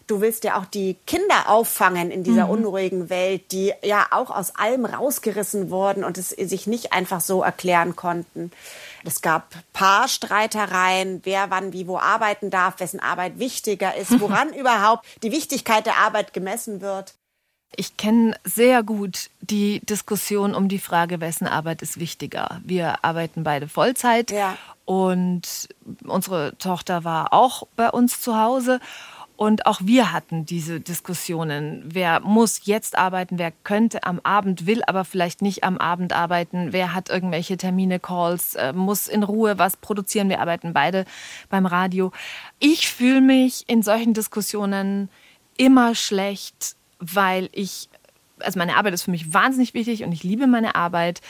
Du 0.07 0.21
willst 0.21 0.45
ja 0.45 0.57
auch 0.57 0.65
die 0.65 0.95
Kinder 1.05 1.49
auffangen 1.49 2.11
in 2.11 2.23
dieser 2.23 2.47
unruhigen 2.49 3.09
Welt, 3.09 3.51
die 3.51 3.73
ja 3.83 4.07
auch 4.11 4.29
aus 4.29 4.55
allem 4.55 4.85
rausgerissen 4.85 5.69
wurden 5.69 6.05
und 6.05 6.17
es 6.17 6.29
sich 6.29 6.65
nicht 6.65 6.93
einfach 6.93 7.19
so 7.19 7.43
erklären 7.43 7.95
konnten. 7.97 8.51
Es 9.03 9.21
gab 9.21 9.53
Paarstreitereien, 9.73 11.21
wer 11.23 11.49
wann 11.49 11.73
wie 11.73 11.87
wo 11.87 11.97
arbeiten 11.97 12.49
darf, 12.49 12.79
wessen 12.79 12.99
Arbeit 12.99 13.39
wichtiger 13.39 13.95
ist, 13.95 14.19
woran 14.19 14.53
überhaupt 14.53 15.05
die 15.23 15.31
Wichtigkeit 15.31 15.85
der 15.85 15.97
Arbeit 15.97 16.33
gemessen 16.33 16.81
wird. 16.81 17.13
Ich 17.75 17.97
kenne 17.97 18.35
sehr 18.45 18.81
gut 18.81 19.29
die 19.41 19.81
Diskussion 19.81 20.55
um 20.55 20.69
die 20.69 20.79
Frage, 20.79 21.19
wessen 21.19 21.47
Arbeit 21.47 21.81
ist 21.81 21.99
wichtiger. 21.99 22.61
Wir 22.63 23.03
arbeiten 23.03 23.43
beide 23.43 23.67
Vollzeit 23.67 24.31
Ja. 24.31 24.57
und 24.85 25.67
unsere 26.05 26.57
Tochter 26.59 27.03
war 27.03 27.33
auch 27.33 27.67
bei 27.75 27.89
uns 27.89 28.21
zu 28.21 28.37
Hause. 28.39 28.79
Und 29.37 29.67
auch 29.67 29.81
wir 29.83 30.11
hatten 30.11 30.45
diese 30.45 30.79
Diskussionen. 30.79 31.83
Wer 31.85 32.21
muss 32.21 32.61
jetzt 32.65 32.97
arbeiten? 32.97 33.37
Wer 33.37 33.51
könnte 33.51 34.03
am 34.03 34.19
Abend, 34.23 34.65
will 34.65 34.81
aber 34.87 35.05
vielleicht 35.05 35.43
nicht 35.43 35.63
am 35.63 35.77
Abend 35.77 36.11
arbeiten? 36.11 36.73
Wer 36.73 36.95
hat 36.95 37.11
irgendwelche 37.11 37.55
Termine, 37.55 37.99
Calls, 37.99 38.55
äh, 38.55 38.73
muss 38.73 39.07
in 39.07 39.21
Ruhe 39.21 39.59
was 39.59 39.77
produzieren? 39.77 40.29
Wir 40.29 40.41
arbeiten 40.41 40.73
beide 40.73 41.05
beim 41.49 41.67
Radio. 41.67 42.11
Ich 42.57 42.89
fühle 42.89 43.21
mich 43.21 43.63
in 43.67 43.83
solchen 43.83 44.15
Diskussionen 44.15 45.07
immer 45.55 45.93
schlecht, 45.93 46.75
weil 46.97 47.49
ich, 47.51 47.89
also 48.39 48.57
meine 48.57 48.75
Arbeit 48.75 48.95
ist 48.95 49.03
für 49.03 49.11
mich 49.11 49.35
wahnsinnig 49.35 49.75
wichtig 49.75 50.03
und 50.03 50.13
ich 50.13 50.23
liebe 50.23 50.47
meine 50.47 50.73
Arbeit. 50.73 51.21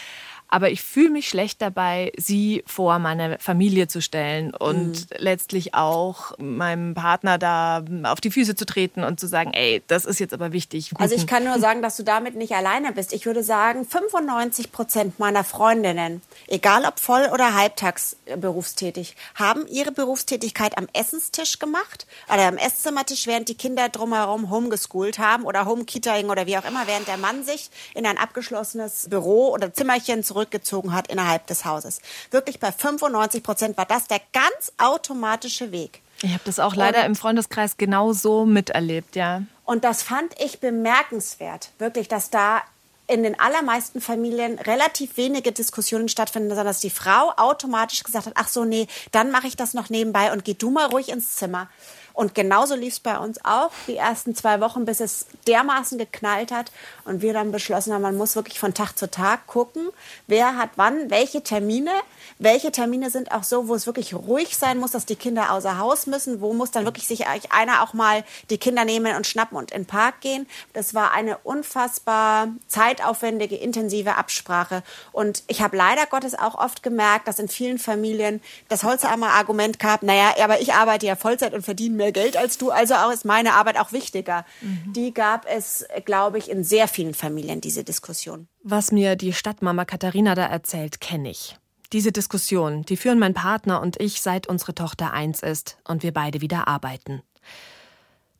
Aber 0.49 0.69
ich 0.71 0.81
fühle 0.81 1.09
mich 1.09 1.27
schlecht 1.27 1.61
dabei, 1.61 2.11
sie 2.17 2.63
vor 2.65 2.99
meine 2.99 3.37
Familie 3.39 3.87
zu 3.87 4.01
stellen 4.01 4.53
und 4.53 4.91
mhm. 4.91 5.05
letztlich 5.17 5.73
auch 5.73 6.37
meinem 6.37 6.93
Partner 6.93 7.37
da 7.37 7.83
auf 8.03 8.21
die 8.21 8.31
Füße 8.31 8.55
zu 8.55 8.65
treten 8.65 9.03
und 9.03 9.19
zu 9.19 9.27
sagen, 9.27 9.51
ey, 9.53 9.83
das 9.87 10.05
ist 10.05 10.19
jetzt 10.19 10.33
aber 10.33 10.53
wichtig. 10.53 10.91
Also 10.97 11.15
ich 11.15 11.27
kann 11.27 11.43
nur 11.43 11.59
sagen, 11.59 11.81
dass 11.81 11.97
du 11.97 12.03
damit 12.03 12.35
nicht 12.35 12.53
alleine 12.53 12.93
bist. 12.93 13.11
Ich 13.11 13.25
würde 13.25 13.43
sagen, 13.43 13.85
95 13.85 14.71
Prozent 14.71 15.19
meiner 15.19 15.43
Freundinnen, 15.43 16.21
egal 16.47 16.85
ob 16.85 16.99
voll- 16.99 17.29
oder 17.33 17.53
halbtags 17.53 18.15
berufstätig, 18.37 19.15
haben 19.35 19.67
ihre 19.67 19.91
Berufstätigkeit 19.91 20.77
am 20.77 20.87
Essenstisch 20.93 21.59
gemacht 21.59 22.07
oder 22.33 22.47
am 22.47 22.57
Esszimmertisch, 22.57 23.27
während 23.27 23.49
die 23.49 23.55
Kinder 23.55 23.89
drumherum 23.89 24.49
homegeschoolt 24.49 25.19
haben 25.19 25.43
oder 25.43 25.65
Homekitering 25.65 26.29
oder 26.29 26.45
wie 26.45 26.57
auch 26.57 26.65
immer, 26.65 26.87
während 26.87 27.07
der 27.07 27.17
Mann 27.17 27.43
sich 27.43 27.69
in 27.93 28.05
ein 28.05 28.17
abgeschlossenes 28.17 29.09
Büro 29.09 29.49
oder 29.49 29.73
Zimmerchen 29.73 30.23
zurück 30.23 30.36
zurückgezogen 30.37 30.93
hat 30.93 31.07
innerhalb 31.07 31.47
des 31.47 31.65
Hauses. 31.65 31.99
Wirklich 32.29 32.59
bei 32.59 32.71
95 32.71 33.41
Prozent 33.41 33.77
war 33.77 33.85
das 33.85 34.07
der 34.07 34.21
ganz 34.33 34.71
automatische 34.77 35.71
Weg. 35.71 36.01
Ich 36.21 36.31
habe 36.31 36.43
das 36.45 36.59
auch 36.59 36.75
leider 36.75 36.99
und, 36.99 37.05
im 37.05 37.15
Freundeskreis 37.15 37.77
genauso 37.77 38.45
miterlebt, 38.45 39.15
ja. 39.15 39.43
Und 39.65 39.83
das 39.83 40.03
fand 40.03 40.39
ich 40.39 40.59
bemerkenswert, 40.59 41.71
wirklich, 41.79 42.07
dass 42.07 42.29
da 42.29 42.61
in 43.07 43.23
den 43.23 43.39
allermeisten 43.39 44.01
Familien 44.01 44.59
relativ 44.59 45.17
wenige 45.17 45.51
Diskussionen 45.51 46.09
stattfinden, 46.09 46.49
sondern 46.49 46.67
dass 46.67 46.81
die 46.81 46.89
Frau 46.89 47.31
automatisch 47.37 48.03
gesagt 48.03 48.25
hat, 48.25 48.33
ach 48.35 48.49
so, 48.49 48.65
nee, 48.65 48.87
dann 49.11 49.31
mache 49.31 49.47
ich 49.47 49.55
das 49.55 49.73
noch 49.73 49.89
nebenbei 49.89 50.31
und 50.33 50.43
geh 50.43 50.53
du 50.53 50.69
mal 50.69 50.87
ruhig 50.87 51.09
ins 51.09 51.35
Zimmer. 51.35 51.69
Und 52.17 52.33
genauso 52.33 52.73
lief 52.73 52.93
es 52.93 52.99
bei 52.99 53.19
uns 53.19 53.37
auch 53.45 53.69
die 53.85 53.95
ersten 53.95 54.33
zwei 54.33 54.59
Wochen, 54.59 54.85
bis 54.85 55.01
es 55.01 55.27
dermaßen 55.47 55.99
geknallt 55.99 56.51
hat 56.51 56.71
und 57.05 57.21
wir 57.21 57.31
dann 57.31 57.51
beschlossen 57.51 57.93
haben, 57.93 58.01
man 58.01 58.17
muss 58.17 58.35
wirklich 58.35 58.59
von 58.59 58.73
Tag 58.73 58.97
zu 58.97 59.11
Tag 59.11 59.45
gucken, 59.45 59.89
wer 60.25 60.57
hat 60.57 60.71
wann 60.77 61.11
welche 61.11 61.43
Termine. 61.43 61.91
Welche 62.39 62.71
Termine 62.71 63.11
sind 63.11 63.31
auch 63.31 63.43
so, 63.43 63.67
wo 63.67 63.75
es 63.75 63.85
wirklich 63.85 64.15
ruhig 64.15 64.57
sein 64.57 64.79
muss, 64.79 64.91
dass 64.91 65.05
die 65.05 65.15
Kinder 65.15 65.51
außer 65.51 65.77
Haus 65.77 66.07
müssen? 66.07 66.41
Wo 66.41 66.53
muss 66.53 66.71
dann 66.71 66.85
wirklich 66.85 67.07
sich 67.07 67.25
einer 67.27 67.83
auch 67.83 67.93
mal 67.93 68.23
die 68.49 68.57
Kinder 68.57 68.83
nehmen 68.83 69.15
und 69.15 69.27
schnappen 69.27 69.55
und 69.55 69.71
in 69.71 69.83
den 69.83 69.87
Park 69.87 70.21
gehen? 70.21 70.47
Das 70.73 70.95
war 70.95 71.11
eine 71.13 71.37
unfassbar 71.39 72.47
zeitaufwendige, 72.67 73.55
intensive 73.55 74.15
Absprache. 74.15 74.81
Und 75.11 75.43
ich 75.47 75.61
habe 75.61 75.77
leider 75.77 76.07
Gottes 76.07 76.33
auch 76.33 76.55
oft 76.55 76.81
gemerkt, 76.81 77.27
dass 77.27 77.37
in 77.37 77.47
vielen 77.47 77.77
Familien 77.77 78.41
das 78.69 78.83
Holzhammer-Argument 78.83 79.77
gab, 79.77 80.01
naja, 80.01 80.33
aber 80.43 80.61
ich 80.61 80.73
arbeite 80.73 81.05
ja 81.05 81.15
Vollzeit 81.15 81.53
und 81.53 81.63
verdiene 81.63 81.95
mehr 81.95 82.06
Geld 82.11 82.37
als 82.37 82.57
du, 82.57 82.71
also 82.71 82.95
auch 82.95 83.11
ist 83.11 83.25
meine 83.25 83.53
Arbeit 83.53 83.79
auch 83.79 83.91
wichtiger. 83.91 84.45
Mhm. 84.61 84.93
Die 84.93 85.13
gab 85.13 85.45
es, 85.49 85.85
glaube 86.05 86.37
ich, 86.37 86.49
in 86.49 86.63
sehr 86.63 86.87
vielen 86.87 87.13
Familien, 87.13 87.61
diese 87.61 87.83
Diskussion. 87.83 88.47
Was 88.63 88.91
mir 88.91 89.15
die 89.15 89.33
Stadtmama 89.33 89.85
Katharina 89.85 90.35
da 90.35 90.45
erzählt, 90.45 90.99
kenne 91.01 91.29
ich. 91.29 91.57
Diese 91.93 92.11
Diskussion, 92.11 92.83
die 92.83 92.97
führen 92.97 93.19
mein 93.19 93.33
Partner 93.33 93.81
und 93.81 93.99
ich, 94.01 94.21
seit 94.21 94.47
unsere 94.47 94.75
Tochter 94.75 95.13
eins 95.13 95.41
ist 95.41 95.77
und 95.85 96.03
wir 96.03 96.11
beide 96.11 96.41
wieder 96.41 96.67
arbeiten. 96.67 97.21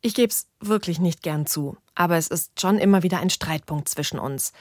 Ich 0.02 0.14
gebe 0.14 0.30
es 0.30 0.48
wirklich 0.60 1.00
nicht 1.00 1.24
gern 1.24 1.46
zu, 1.46 1.78
aber 1.96 2.18
es 2.18 2.28
ist 2.28 2.60
schon 2.60 2.78
immer 2.78 3.04
wieder 3.04 3.20
ein 3.20 3.30
Streitpunkt 3.30 3.90
zwischen 3.90 4.20
uns. 4.20 4.52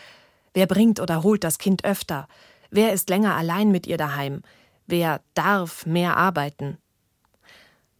Wer 0.54 0.66
bringt 0.66 1.00
oder 1.00 1.22
holt 1.22 1.44
das 1.44 1.58
Kind 1.58 1.84
öfter? 1.84 2.28
Wer 2.70 2.92
ist 2.92 3.10
länger 3.10 3.34
allein 3.34 3.70
mit 3.70 3.86
ihr 3.86 3.96
daheim? 3.96 4.42
Wer 4.86 5.20
darf 5.34 5.84
mehr 5.84 6.16
arbeiten? 6.16 6.78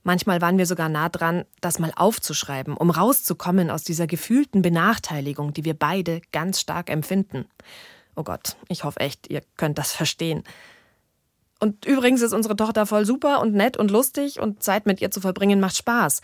Manchmal 0.07 0.41
waren 0.41 0.57
wir 0.57 0.67
sogar 0.67 0.89
nah 0.89 1.09
dran, 1.09 1.47
das 1.61 1.81
mal 1.81 1.93
aufzuschreiben, 1.97 2.77
um 2.77 2.91
rauszukommen 2.91 3.73
aus 3.73 3.83
dieser 3.83 4.07
gefühlten 4.07 4.63
Benachteiligung, 4.63 5.53
die 5.53 5.65
wir 5.65 5.75
beide 5.75 6.21
ganz 6.31 6.61
stark 6.61 6.91
empfinden. 6.91 7.47
Oh 8.15 8.23
Gott, 8.23 8.55
ich 8.69 8.85
hoffe 8.85 9.01
echt, 9.01 9.29
ihr 9.29 9.43
könnt 9.57 9.79
das 9.79 9.91
verstehen. 9.91 10.45
Und 11.59 11.87
übrigens 11.87 12.23
ist 12.23 12.35
unsere 12.35 12.55
Tochter 12.55 12.87
voll 12.87 13.05
super 13.05 13.41
und 13.41 13.55
nett 13.55 13.77
und 13.77 13.91
lustig 13.91 14.39
und 14.39 14.63
Zeit 14.63 14.87
mit 14.87 15.01
ihr 15.01 15.11
zu 15.11 15.21
verbringen 15.21 15.59
macht 15.59 15.77
Spaß. 15.77 16.21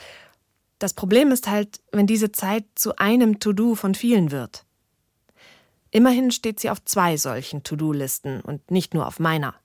Das 0.78 0.94
Problem 0.94 1.32
ist 1.32 1.48
halt, 1.48 1.80
wenn 1.90 2.06
diese 2.06 2.30
Zeit 2.30 2.66
zu 2.76 2.94
einem 2.98 3.40
To-Do 3.40 3.74
von 3.74 3.96
vielen 3.96 4.30
wird. 4.30 4.64
Immerhin 5.90 6.30
steht 6.30 6.60
sie 6.60 6.70
auf 6.70 6.84
zwei 6.84 7.16
solchen 7.16 7.64
To-Do-Listen 7.64 8.42
und 8.42 8.70
nicht 8.70 8.94
nur 8.94 9.08
auf 9.08 9.18
meiner. 9.18 9.56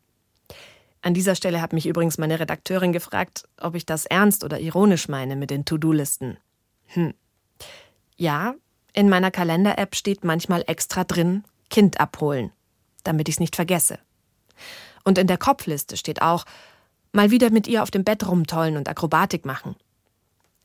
An 1.01 1.13
dieser 1.13 1.35
Stelle 1.35 1.61
hat 1.61 1.73
mich 1.73 1.85
übrigens 1.85 2.17
meine 2.17 2.39
Redakteurin 2.39 2.91
gefragt, 2.91 3.47
ob 3.59 3.75
ich 3.75 3.85
das 3.85 4.05
ernst 4.05 4.43
oder 4.43 4.59
ironisch 4.59 5.07
meine 5.07 5.35
mit 5.35 5.51
den 5.51 5.65
To-Do-Listen. 5.65 6.37
Hm. 6.87 7.13
Ja, 8.15 8.55
in 8.93 9.09
meiner 9.09 9.31
Kalender-App 9.31 9.95
steht 9.95 10.23
manchmal 10.23 10.63
extra 10.67 11.03
drin 11.03 11.43
Kind 11.69 11.99
abholen, 11.99 12.51
damit 13.03 13.29
ich 13.29 13.35
es 13.35 13.39
nicht 13.39 13.55
vergesse. 13.55 13.99
Und 15.03 15.17
in 15.17 15.27
der 15.27 15.37
Kopfliste 15.37 15.97
steht 15.97 16.21
auch 16.21 16.45
mal 17.11 17.31
wieder 17.31 17.51
mit 17.51 17.67
ihr 17.67 17.83
auf 17.83 17.91
dem 17.91 18.03
Bett 18.03 18.27
rumtollen 18.27 18.75
und 18.75 18.89
Akrobatik 18.89 19.45
machen. 19.45 19.75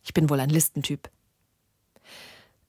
Ich 0.03 0.15
bin 0.15 0.31
wohl 0.31 0.41
ein 0.41 0.51
Listentyp. 0.51 1.11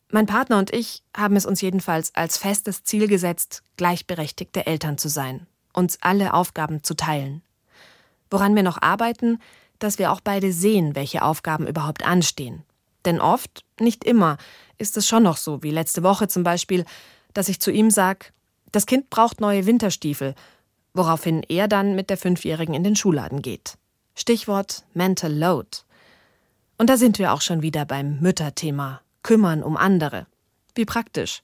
Mein 0.10 0.28
Partner 0.28 0.60
und 0.60 0.72
ich 0.72 1.02
haben 1.18 1.36
es 1.36 1.46
uns 1.46 1.62
jedenfalls 1.62 2.14
als 2.14 2.38
festes 2.38 2.84
Ziel 2.84 3.08
gesetzt, 3.08 3.64
gleichberechtigte 3.78 4.68
Eltern 4.68 5.00
zu 5.00 5.10
sein, 5.10 5.48
uns 5.74 5.98
alle 6.02 6.34
Aufgaben 6.36 6.84
zu 6.84 6.96
teilen. 6.96 7.42
Woran 8.34 8.56
wir 8.56 8.64
noch 8.64 8.82
arbeiten, 8.82 9.38
dass 9.78 10.00
wir 10.00 10.12
auch 10.12 10.20
beide 10.20 10.52
sehen, 10.52 10.96
welche 10.96 11.22
Aufgaben 11.22 11.68
überhaupt 11.68 12.04
anstehen. 12.04 12.64
Denn 13.06 13.22
oft, 13.22 13.64
nicht 13.80 14.04
immer, 14.04 14.38
ist 14.80 14.98
es 14.98 15.08
schon 15.08 15.22
noch 15.22 15.38
so, 15.38 15.62
wie 15.62 15.70
letzte 15.70 16.02
Woche 16.02 16.28
zum 16.28 16.42
Beispiel, 16.42 16.84
dass 17.36 17.48
ich 17.48 17.62
zu 17.62 17.70
ihm 17.70 17.92
sage, 17.92 18.26
das 18.72 18.88
Kind 18.88 19.12
braucht 19.12 19.40
neue 19.40 19.68
Winterstiefel, 19.68 20.34
woraufhin 20.96 21.44
er 21.48 21.68
dann 21.68 21.94
mit 21.94 22.10
der 22.10 22.18
Fünfjährigen 22.18 22.74
in 22.74 22.84
den 22.84 22.96
Schuhladen 22.96 23.44
geht. 23.44 23.78
Stichwort 24.16 24.84
Mental 24.96 25.32
Load. 25.32 25.70
Und 26.80 26.90
da 26.90 26.98
sind 26.98 27.20
wir 27.20 27.34
auch 27.34 27.42
schon 27.42 27.62
wieder 27.62 27.86
beim 27.86 28.20
Mütterthema. 28.20 29.02
Kümmern 29.22 29.62
um 29.62 29.78
andere. 29.78 30.26
Wie 30.74 30.86
praktisch 30.86 31.44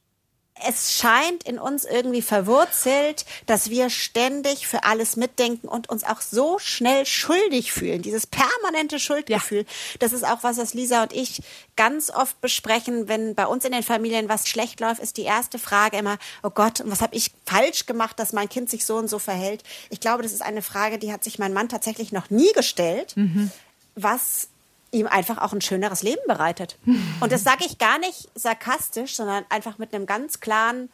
es 0.67 0.97
scheint 0.97 1.43
in 1.43 1.59
uns 1.59 1.85
irgendwie 1.85 2.21
verwurzelt, 2.21 3.25
dass 3.45 3.69
wir 3.69 3.89
ständig 3.89 4.67
für 4.67 4.83
alles 4.83 5.15
mitdenken 5.15 5.67
und 5.67 5.89
uns 5.89 6.03
auch 6.03 6.21
so 6.21 6.59
schnell 6.59 7.05
schuldig 7.05 7.71
fühlen. 7.71 8.01
Dieses 8.01 8.27
permanente 8.27 8.99
Schuldgefühl. 8.99 9.59
Ja. 9.59 9.97
Das 9.99 10.13
ist 10.13 10.25
auch 10.25 10.43
was, 10.43 10.57
was 10.57 10.73
Lisa 10.73 11.03
und 11.03 11.13
ich 11.13 11.41
ganz 11.75 12.09
oft 12.09 12.39
besprechen. 12.41 13.07
Wenn 13.07 13.35
bei 13.35 13.47
uns 13.47 13.65
in 13.65 13.71
den 13.71 13.83
Familien 13.83 14.29
was 14.29 14.47
schlecht 14.47 14.79
läuft, 14.79 15.01
ist 15.01 15.17
die 15.17 15.23
erste 15.23 15.59
Frage 15.59 15.97
immer, 15.97 16.17
oh 16.43 16.49
Gott, 16.49 16.83
was 16.85 17.01
habe 17.01 17.15
ich 17.15 17.31
falsch 17.45 17.85
gemacht, 17.85 18.19
dass 18.19 18.33
mein 18.33 18.49
Kind 18.49 18.69
sich 18.69 18.85
so 18.85 18.97
und 18.97 19.07
so 19.07 19.19
verhält? 19.19 19.63
Ich 19.89 19.99
glaube, 19.99 20.23
das 20.23 20.33
ist 20.33 20.41
eine 20.41 20.61
Frage, 20.61 20.99
die 20.99 21.13
hat 21.13 21.23
sich 21.23 21.39
mein 21.39 21.53
Mann 21.53 21.69
tatsächlich 21.69 22.11
noch 22.11 22.29
nie 22.29 22.51
gestellt. 22.53 23.15
Mhm. 23.15 23.51
Was 23.95 24.48
ihm 24.91 25.08
einfach 25.08 25.38
auch 25.38 25.54
ein 25.54 25.62
schöneres 25.62 26.04
Leben 26.04 26.21
bereitet. 26.28 26.78
Und 27.19 27.32
das 27.32 27.43
sage 27.43 27.65
ich 27.65 27.78
gar 27.78 27.99
nicht 27.99 28.30
sarkastisch, 28.36 29.15
sondern 29.15 29.45
einfach 29.49 29.78
mit 29.78 29.93
einem 29.93 30.06
ganz 30.06 30.39
klaren 30.39 30.89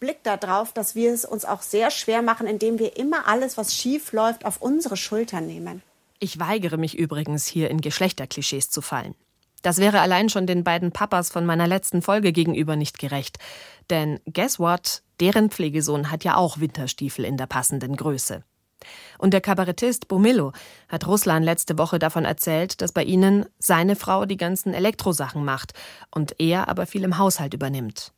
Blick 0.00 0.22
darauf, 0.22 0.72
dass 0.72 0.94
wir 0.94 1.12
es 1.12 1.24
uns 1.24 1.44
auch 1.44 1.62
sehr 1.62 1.90
schwer 1.90 2.22
machen, 2.22 2.46
indem 2.46 2.78
wir 2.78 2.96
immer 2.96 3.26
alles, 3.26 3.56
was 3.56 3.74
schief 3.74 4.12
läuft, 4.12 4.44
auf 4.44 4.62
unsere 4.62 4.96
Schultern 4.96 5.46
nehmen. 5.46 5.82
Ich 6.20 6.38
weigere 6.38 6.76
mich 6.76 6.96
übrigens, 6.96 7.46
hier 7.46 7.70
in 7.70 7.80
Geschlechterklischees 7.80 8.70
zu 8.70 8.80
fallen. 8.80 9.14
Das 9.62 9.78
wäre 9.78 10.00
allein 10.00 10.28
schon 10.28 10.46
den 10.46 10.62
beiden 10.62 10.92
Papas 10.92 11.30
von 11.30 11.44
meiner 11.44 11.66
letzten 11.66 12.00
Folge 12.00 12.32
gegenüber 12.32 12.76
nicht 12.76 12.98
gerecht. 12.98 13.38
Denn 13.90 14.20
guess 14.32 14.58
what? 14.58 15.02
Deren 15.20 15.50
Pflegesohn 15.50 16.12
hat 16.12 16.22
ja 16.22 16.36
auch 16.36 16.60
Winterstiefel 16.60 17.24
in 17.24 17.36
der 17.36 17.46
passenden 17.46 17.96
Größe. 17.96 18.44
Und 19.18 19.32
der 19.32 19.40
Kabarettist 19.40 20.08
Bomillo 20.08 20.52
hat 20.88 21.06
Ruslan 21.06 21.42
letzte 21.42 21.78
Woche 21.78 21.98
davon 21.98 22.24
erzählt, 22.24 22.80
dass 22.80 22.92
bei 22.92 23.04
ihnen 23.04 23.46
seine 23.58 23.96
Frau 23.96 24.24
die 24.26 24.36
ganzen 24.36 24.74
Elektrosachen 24.74 25.44
macht 25.44 25.72
und 26.10 26.38
er 26.38 26.68
aber 26.68 26.86
viel 26.86 27.04
im 27.04 27.18
Haushalt 27.18 27.54
übernimmt. 27.54 28.12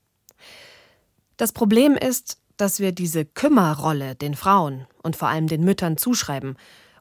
Das 1.37 1.53
Problem 1.53 1.97
ist, 1.97 2.39
dass 2.57 2.81
wir 2.81 2.93
diese 2.93 3.25
Kümmerrolle 3.25 4.15
den 4.15 4.35
Frauen 4.35 4.87
und 5.03 5.17
vor 5.17 5.29
allem 5.29 5.47
den 5.47 5.65
Müttern 5.65 5.97
zuschreiben 5.97 6.57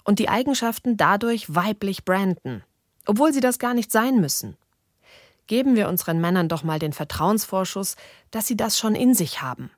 und 0.05 0.19
die 0.19 0.29
Eigenschaften 0.29 0.95
dadurch 0.95 1.53
weiblich 1.53 2.05
branden, 2.05 2.63
obwohl 3.05 3.33
sie 3.33 3.41
das 3.41 3.59
gar 3.59 3.73
nicht 3.73 3.91
sein 3.91 4.21
müssen. 4.21 4.55
Geben 5.47 5.75
wir 5.75 5.89
unseren 5.89 6.21
Männern 6.21 6.47
doch 6.47 6.63
mal 6.63 6.79
den 6.79 6.93
Vertrauensvorschuss, 6.93 7.95
dass 8.31 8.47
sie 8.47 8.55
das 8.55 8.77
schon 8.77 8.95
in 8.95 9.13
sich 9.13 9.41
haben. 9.41 9.71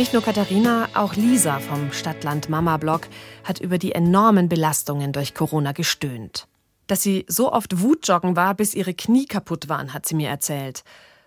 Nicht 0.00 0.14
nur 0.14 0.22
Katharina, 0.22 0.88
auch 0.94 1.14
Lisa 1.14 1.58
vom 1.58 1.92
Stadtland 1.92 2.48
Mama 2.48 2.78
Blog 2.78 3.02
hat 3.44 3.60
über 3.60 3.76
die 3.76 3.92
enormen 3.92 4.48
Belastungen 4.48 5.12
durch 5.12 5.34
Corona 5.34 5.72
gestöhnt. 5.72 6.48
Dass 6.86 7.02
sie 7.02 7.26
so 7.28 7.52
oft 7.52 7.82
Wutjoggen 7.82 8.34
war, 8.34 8.54
bis 8.54 8.74
ihre 8.74 8.94
Knie 8.94 9.26
kaputt 9.26 9.68
waren, 9.68 9.92
hat 9.92 10.06
sie 10.06 10.14
mir 10.14 10.30
erzählt. 10.30 10.84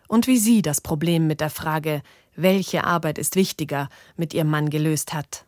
Und 0.08 0.26
wie 0.26 0.40
sie 0.40 0.64
das 0.64 0.82
Problem 0.82 1.28
mit 1.28 1.40
der 1.40 1.52
Frage, 1.52 2.02
welche 2.36 2.84
Arbeit 2.84 3.20
ist 3.20 3.36
wichtiger, 3.36 3.90
mit 4.18 4.34
ihrem 4.34 4.50
Mann 4.50 4.72
gelöst 4.72 5.14
hat. 5.14 5.46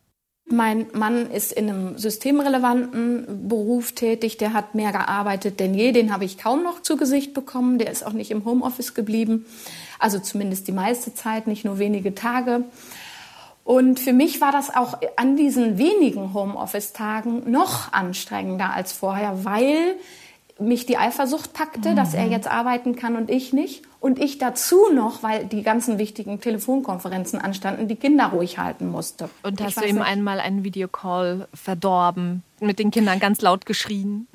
Mein 0.48 0.86
Mann 0.92 1.28
ist 1.28 1.50
in 1.50 1.68
einem 1.68 1.98
systemrelevanten 1.98 3.48
Beruf 3.48 3.90
tätig. 3.90 4.36
Der 4.36 4.52
hat 4.52 4.76
mehr 4.76 4.92
gearbeitet 4.92 5.58
denn 5.58 5.74
je. 5.74 5.90
Den 5.90 6.12
habe 6.12 6.24
ich 6.24 6.38
kaum 6.38 6.62
noch 6.62 6.80
zu 6.80 6.96
Gesicht 6.96 7.34
bekommen. 7.34 7.78
Der 7.78 7.90
ist 7.90 8.06
auch 8.06 8.12
nicht 8.12 8.30
im 8.30 8.44
Homeoffice 8.44 8.94
geblieben. 8.94 9.46
Also 9.98 10.20
zumindest 10.20 10.68
die 10.68 10.72
meiste 10.72 11.12
Zeit, 11.12 11.48
nicht 11.48 11.64
nur 11.64 11.80
wenige 11.80 12.14
Tage. 12.14 12.62
Und 13.66 13.98
für 13.98 14.12
mich 14.12 14.40
war 14.40 14.52
das 14.52 14.72
auch 14.72 14.96
an 15.16 15.34
diesen 15.34 15.76
wenigen 15.76 16.32
Homeoffice-Tagen 16.32 17.50
noch 17.50 17.92
anstrengender 17.92 18.72
als 18.72 18.92
vorher, 18.92 19.44
weil 19.44 19.96
mich 20.60 20.86
die 20.86 20.96
Eifersucht 20.96 21.52
packte, 21.52 21.90
mhm. 21.90 21.96
dass 21.96 22.14
er 22.14 22.26
mhm. 22.26 22.30
jetzt 22.30 22.46
arbeiten 22.46 22.94
kann 22.94 23.16
und 23.16 23.28
ich 23.28 23.52
nicht. 23.52 23.82
Und 23.98 24.20
ich 24.20 24.38
dazu 24.38 24.92
noch, 24.94 25.24
weil 25.24 25.46
die 25.46 25.64
ganzen 25.64 25.98
wichtigen 25.98 26.40
Telefonkonferenzen 26.40 27.40
anstanden, 27.40 27.88
die 27.88 27.96
Kinder 27.96 28.26
ruhig 28.26 28.58
halten 28.58 28.88
musste. 28.88 29.28
Und 29.42 29.60
hast 29.60 29.80
du 29.80 29.84
ihm 29.84 30.00
einmal 30.00 30.38
einen 30.38 30.62
Videocall 30.62 31.48
verdorben, 31.52 32.44
mit 32.60 32.78
den 32.78 32.92
Kindern 32.92 33.18
ganz 33.18 33.40
laut 33.40 33.66
geschrien? 33.66 34.28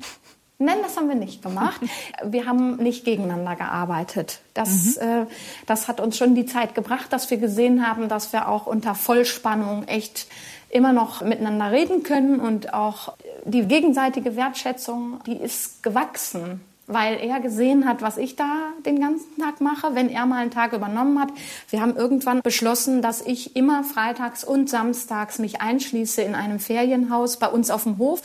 Nein, 0.64 0.78
das 0.82 0.96
haben 0.96 1.08
wir 1.08 1.14
nicht 1.14 1.42
gemacht. 1.42 1.80
Wir 2.24 2.46
haben 2.46 2.76
nicht 2.76 3.04
gegeneinander 3.04 3.56
gearbeitet. 3.56 4.40
Das, 4.54 4.96
mhm. 4.96 5.02
äh, 5.02 5.26
das 5.66 5.88
hat 5.88 6.00
uns 6.00 6.16
schon 6.16 6.34
die 6.34 6.46
Zeit 6.46 6.74
gebracht, 6.74 7.12
dass 7.12 7.30
wir 7.30 7.38
gesehen 7.38 7.86
haben, 7.86 8.08
dass 8.08 8.32
wir 8.32 8.48
auch 8.48 8.66
unter 8.66 8.94
Vollspannung 8.94 9.88
echt 9.88 10.26
immer 10.70 10.92
noch 10.92 11.20
miteinander 11.20 11.70
reden 11.70 12.02
können 12.02 12.40
und 12.40 12.72
auch 12.74 13.14
die 13.44 13.66
gegenseitige 13.66 14.36
Wertschätzung, 14.36 15.20
die 15.26 15.36
ist 15.36 15.82
gewachsen 15.82 16.60
weil 16.86 17.18
er 17.20 17.40
gesehen 17.40 17.86
hat, 17.86 18.02
was 18.02 18.18
ich 18.18 18.36
da 18.36 18.70
den 18.84 19.00
ganzen 19.00 19.40
Tag 19.40 19.60
mache, 19.60 19.94
wenn 19.94 20.08
er 20.08 20.26
mal 20.26 20.42
einen 20.42 20.50
Tag 20.50 20.72
übernommen 20.72 21.20
hat. 21.20 21.28
Wir 21.70 21.80
haben 21.80 21.96
irgendwann 21.96 22.42
beschlossen, 22.42 23.02
dass 23.02 23.20
ich 23.20 23.56
immer 23.56 23.84
freitags 23.84 24.44
und 24.44 24.68
samstags 24.68 25.38
mich 25.38 25.60
einschließe 25.60 26.22
in 26.22 26.34
einem 26.34 26.58
Ferienhaus 26.58 27.38
bei 27.38 27.48
uns 27.48 27.70
auf 27.70 27.84
dem 27.84 27.98
Hof 27.98 28.22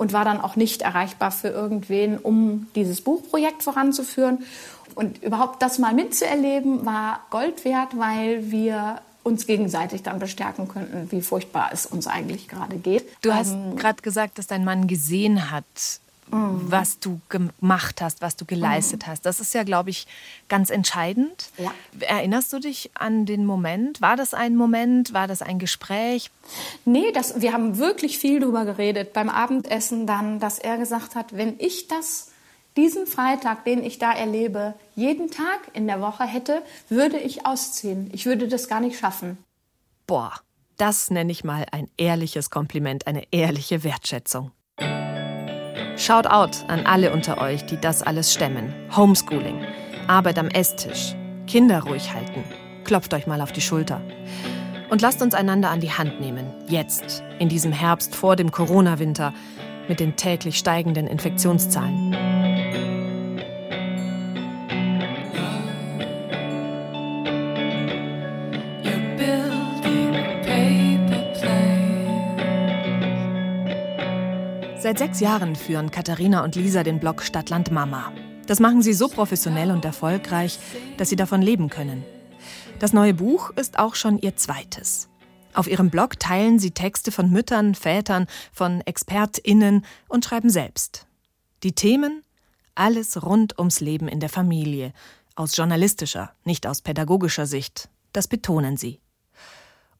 und 0.00 0.14
war 0.14 0.24
dann 0.24 0.40
auch 0.40 0.56
nicht 0.56 0.80
erreichbar 0.80 1.30
für 1.30 1.48
irgendwen, 1.48 2.16
um 2.16 2.68
dieses 2.74 3.02
Buchprojekt 3.02 3.62
voranzuführen. 3.62 4.38
Und 4.94 5.22
überhaupt 5.22 5.60
das 5.60 5.78
mal 5.78 5.92
mitzuerleben, 5.92 6.86
war 6.86 7.20
Gold 7.28 7.66
wert, 7.66 7.98
weil 7.98 8.50
wir 8.50 9.02
uns 9.24 9.46
gegenseitig 9.46 10.02
dann 10.02 10.18
bestärken 10.18 10.68
könnten, 10.68 11.12
wie 11.12 11.20
furchtbar 11.20 11.68
es 11.74 11.84
uns 11.84 12.06
eigentlich 12.06 12.48
gerade 12.48 12.78
geht. 12.78 13.04
Du 13.20 13.34
hast 13.34 13.52
ähm, 13.52 13.76
gerade 13.76 14.00
gesagt, 14.00 14.38
dass 14.38 14.46
dein 14.46 14.64
Mann 14.64 14.86
gesehen 14.86 15.50
hat, 15.50 15.66
mhm. 16.30 16.70
was 16.70 16.98
du 16.98 17.20
gemacht 17.28 18.00
hast, 18.00 18.22
was 18.22 18.36
du 18.36 18.44
geleistet 18.44 19.06
mhm. 19.06 19.10
hast. 19.10 19.26
Das 19.26 19.40
ist 19.40 19.54
ja, 19.54 19.62
glaube 19.62 19.90
ich, 19.90 20.06
ganz 20.48 20.70
entscheidend. 20.70 21.50
Ja. 21.58 21.72
Erinnerst 22.00 22.52
du 22.52 22.58
dich 22.58 22.90
an 22.94 23.26
den 23.26 23.44
Moment? 23.46 24.00
War 24.00 24.16
das 24.16 24.34
ein 24.34 24.56
Moment? 24.56 25.12
War 25.12 25.28
das 25.28 25.42
ein 25.42 25.58
Gespräch? 25.58 26.30
Nee, 26.84 27.12
das, 27.12 27.40
wir 27.40 27.52
haben 27.52 27.78
wirklich 27.78 28.18
viel 28.18 28.40
darüber 28.40 28.64
geredet. 28.64 29.12
Beim 29.12 29.28
Abendessen 29.28 30.06
dann, 30.06 30.40
dass 30.40 30.58
er 30.58 30.78
gesagt 30.78 31.14
hat, 31.14 31.36
wenn 31.36 31.54
ich 31.58 31.88
das 31.88 32.30
diesen 32.76 33.06
Freitag, 33.06 33.64
den 33.64 33.82
ich 33.82 33.98
da 33.98 34.12
erlebe, 34.12 34.74
jeden 34.94 35.30
Tag 35.30 35.60
in 35.72 35.86
der 35.86 36.00
Woche 36.00 36.24
hätte, 36.24 36.62
würde 36.88 37.18
ich 37.18 37.46
ausziehen. 37.46 38.10
Ich 38.12 38.26
würde 38.26 38.48
das 38.48 38.68
gar 38.68 38.80
nicht 38.80 38.98
schaffen. 38.98 39.38
Boah, 40.06 40.32
das 40.76 41.10
nenne 41.10 41.32
ich 41.32 41.44
mal 41.44 41.66
ein 41.72 41.90
ehrliches 41.96 42.50
Kompliment, 42.50 43.06
eine 43.06 43.24
ehrliche 43.32 43.84
Wertschätzung. 43.84 44.52
Shout 46.00 46.26
out 46.26 46.64
an 46.68 46.86
alle 46.86 47.12
unter 47.12 47.42
euch, 47.42 47.66
die 47.66 47.76
das 47.78 48.02
alles 48.02 48.32
stemmen. 48.32 48.72
Homeschooling, 48.96 49.66
Arbeit 50.06 50.38
am 50.38 50.48
Esstisch, 50.48 51.14
Kinder 51.46 51.82
ruhig 51.82 52.14
halten. 52.14 52.42
Klopft 52.84 53.12
euch 53.12 53.26
mal 53.26 53.42
auf 53.42 53.52
die 53.52 53.60
Schulter. 53.60 54.00
Und 54.88 55.02
lasst 55.02 55.20
uns 55.20 55.34
einander 55.34 55.68
an 55.68 55.80
die 55.80 55.92
Hand 55.92 56.18
nehmen. 56.18 56.46
Jetzt, 56.68 57.22
in 57.38 57.50
diesem 57.50 57.70
Herbst 57.70 58.14
vor 58.14 58.34
dem 58.34 58.50
Corona-Winter, 58.50 59.34
mit 59.88 60.00
den 60.00 60.16
täglich 60.16 60.56
steigenden 60.56 61.06
Infektionszahlen. 61.06 62.16
Seit 74.90 74.98
sechs 74.98 75.20
Jahren 75.20 75.54
führen 75.54 75.92
Katharina 75.92 76.42
und 76.42 76.56
Lisa 76.56 76.82
den 76.82 76.98
Blog 76.98 77.22
Stadtland 77.22 77.70
Mama. 77.70 78.12
Das 78.48 78.58
machen 78.58 78.82
sie 78.82 78.92
so 78.92 79.06
professionell 79.06 79.70
und 79.70 79.84
erfolgreich, 79.84 80.58
dass 80.96 81.08
sie 81.08 81.14
davon 81.14 81.42
leben 81.42 81.68
können. 81.68 82.02
Das 82.80 82.92
neue 82.92 83.14
Buch 83.14 83.50
ist 83.50 83.78
auch 83.78 83.94
schon 83.94 84.18
ihr 84.18 84.34
zweites. 84.34 85.08
Auf 85.54 85.68
ihrem 85.68 85.90
Blog 85.90 86.18
teilen 86.18 86.58
sie 86.58 86.72
Texte 86.72 87.12
von 87.12 87.30
Müttern, 87.30 87.76
Vätern, 87.76 88.26
von 88.52 88.80
ExpertInnen 88.80 89.84
und 90.08 90.24
schreiben 90.24 90.50
selbst. 90.50 91.06
Die 91.62 91.72
Themen? 91.72 92.24
Alles 92.74 93.22
rund 93.22 93.60
ums 93.60 93.78
Leben 93.78 94.08
in 94.08 94.18
der 94.18 94.28
Familie. 94.28 94.92
Aus 95.36 95.56
journalistischer, 95.56 96.32
nicht 96.42 96.66
aus 96.66 96.82
pädagogischer 96.82 97.46
Sicht. 97.46 97.88
Das 98.12 98.26
betonen 98.26 98.76
sie. 98.76 98.98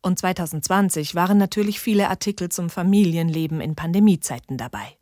Und 0.03 0.19
2020 0.19 1.15
waren 1.15 1.39
natürlich 1.39 1.81
viele 1.81 2.09
Artikel 2.09 2.49
zum 2.49 2.71
Familienleben 2.71 3.61
in 3.61 3.75
Pandemiezeiten 3.75 4.57
dabei. 4.57 4.97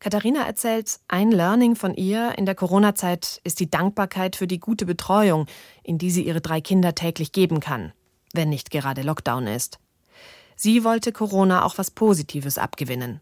Katharina 0.00 0.46
erzählt, 0.46 1.00
ein 1.08 1.32
Learning 1.32 1.74
von 1.74 1.94
ihr 1.94 2.38
in 2.38 2.46
der 2.46 2.54
Corona-Zeit 2.54 3.40
ist 3.42 3.58
die 3.58 3.68
Dankbarkeit 3.68 4.36
für 4.36 4.46
die 4.46 4.60
gute 4.60 4.86
Betreuung, 4.86 5.46
in 5.82 5.98
die 5.98 6.10
sie 6.10 6.22
ihre 6.22 6.40
drei 6.40 6.60
Kinder 6.60 6.94
täglich 6.94 7.32
geben 7.32 7.58
kann, 7.60 7.92
wenn 8.32 8.48
nicht 8.48 8.70
gerade 8.70 9.02
Lockdown 9.02 9.48
ist. 9.48 9.78
Sie 10.54 10.84
wollte 10.84 11.12
Corona 11.12 11.64
auch 11.64 11.78
was 11.78 11.90
Positives 11.90 12.58
abgewinnen. 12.58 13.20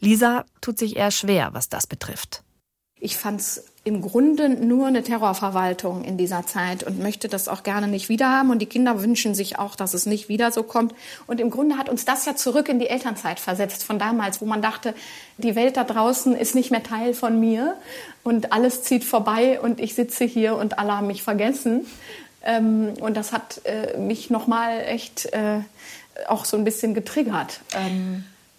Lisa 0.00 0.44
tut 0.60 0.78
sich 0.78 0.96
eher 0.96 1.10
schwer, 1.10 1.50
was 1.52 1.68
das 1.68 1.86
betrifft. 1.86 2.43
Ich 3.00 3.16
fand 3.16 3.40
es 3.40 3.64
im 3.86 4.00
Grunde 4.00 4.48
nur 4.48 4.86
eine 4.86 5.02
Terrorverwaltung 5.02 6.04
in 6.04 6.16
dieser 6.16 6.46
Zeit 6.46 6.84
und 6.84 7.02
möchte 7.02 7.28
das 7.28 7.48
auch 7.48 7.62
gerne 7.62 7.86
nicht 7.86 8.08
wieder 8.08 8.30
haben. 8.30 8.50
Und 8.50 8.60
die 8.60 8.66
Kinder 8.66 9.02
wünschen 9.02 9.34
sich 9.34 9.58
auch, 9.58 9.76
dass 9.76 9.92
es 9.92 10.06
nicht 10.06 10.30
wieder 10.30 10.52
so 10.52 10.62
kommt. 10.62 10.94
Und 11.26 11.38
im 11.38 11.50
Grunde 11.50 11.76
hat 11.76 11.90
uns 11.90 12.06
das 12.06 12.24
ja 12.24 12.34
zurück 12.34 12.70
in 12.70 12.78
die 12.78 12.88
Elternzeit 12.88 13.38
versetzt 13.38 13.84
von 13.84 13.98
damals, 13.98 14.40
wo 14.40 14.46
man 14.46 14.62
dachte, 14.62 14.94
die 15.36 15.54
Welt 15.54 15.76
da 15.76 15.84
draußen 15.84 16.34
ist 16.34 16.54
nicht 16.54 16.70
mehr 16.70 16.82
Teil 16.82 17.12
von 17.12 17.38
mir 17.38 17.76
und 18.22 18.52
alles 18.52 18.82
zieht 18.84 19.04
vorbei 19.04 19.60
und 19.60 19.80
ich 19.80 19.94
sitze 19.94 20.24
hier 20.24 20.56
und 20.56 20.78
alle 20.78 20.96
haben 20.96 21.06
mich 21.06 21.22
vergessen. 21.22 21.84
Ähm, 22.42 22.94
und 23.00 23.18
das 23.18 23.32
hat 23.32 23.60
äh, 23.64 23.98
mich 23.98 24.30
nochmal 24.30 24.80
echt 24.80 25.26
äh, 25.26 25.60
auch 26.26 26.46
so 26.46 26.56
ein 26.56 26.64
bisschen 26.64 26.94
getriggert. 26.94 27.60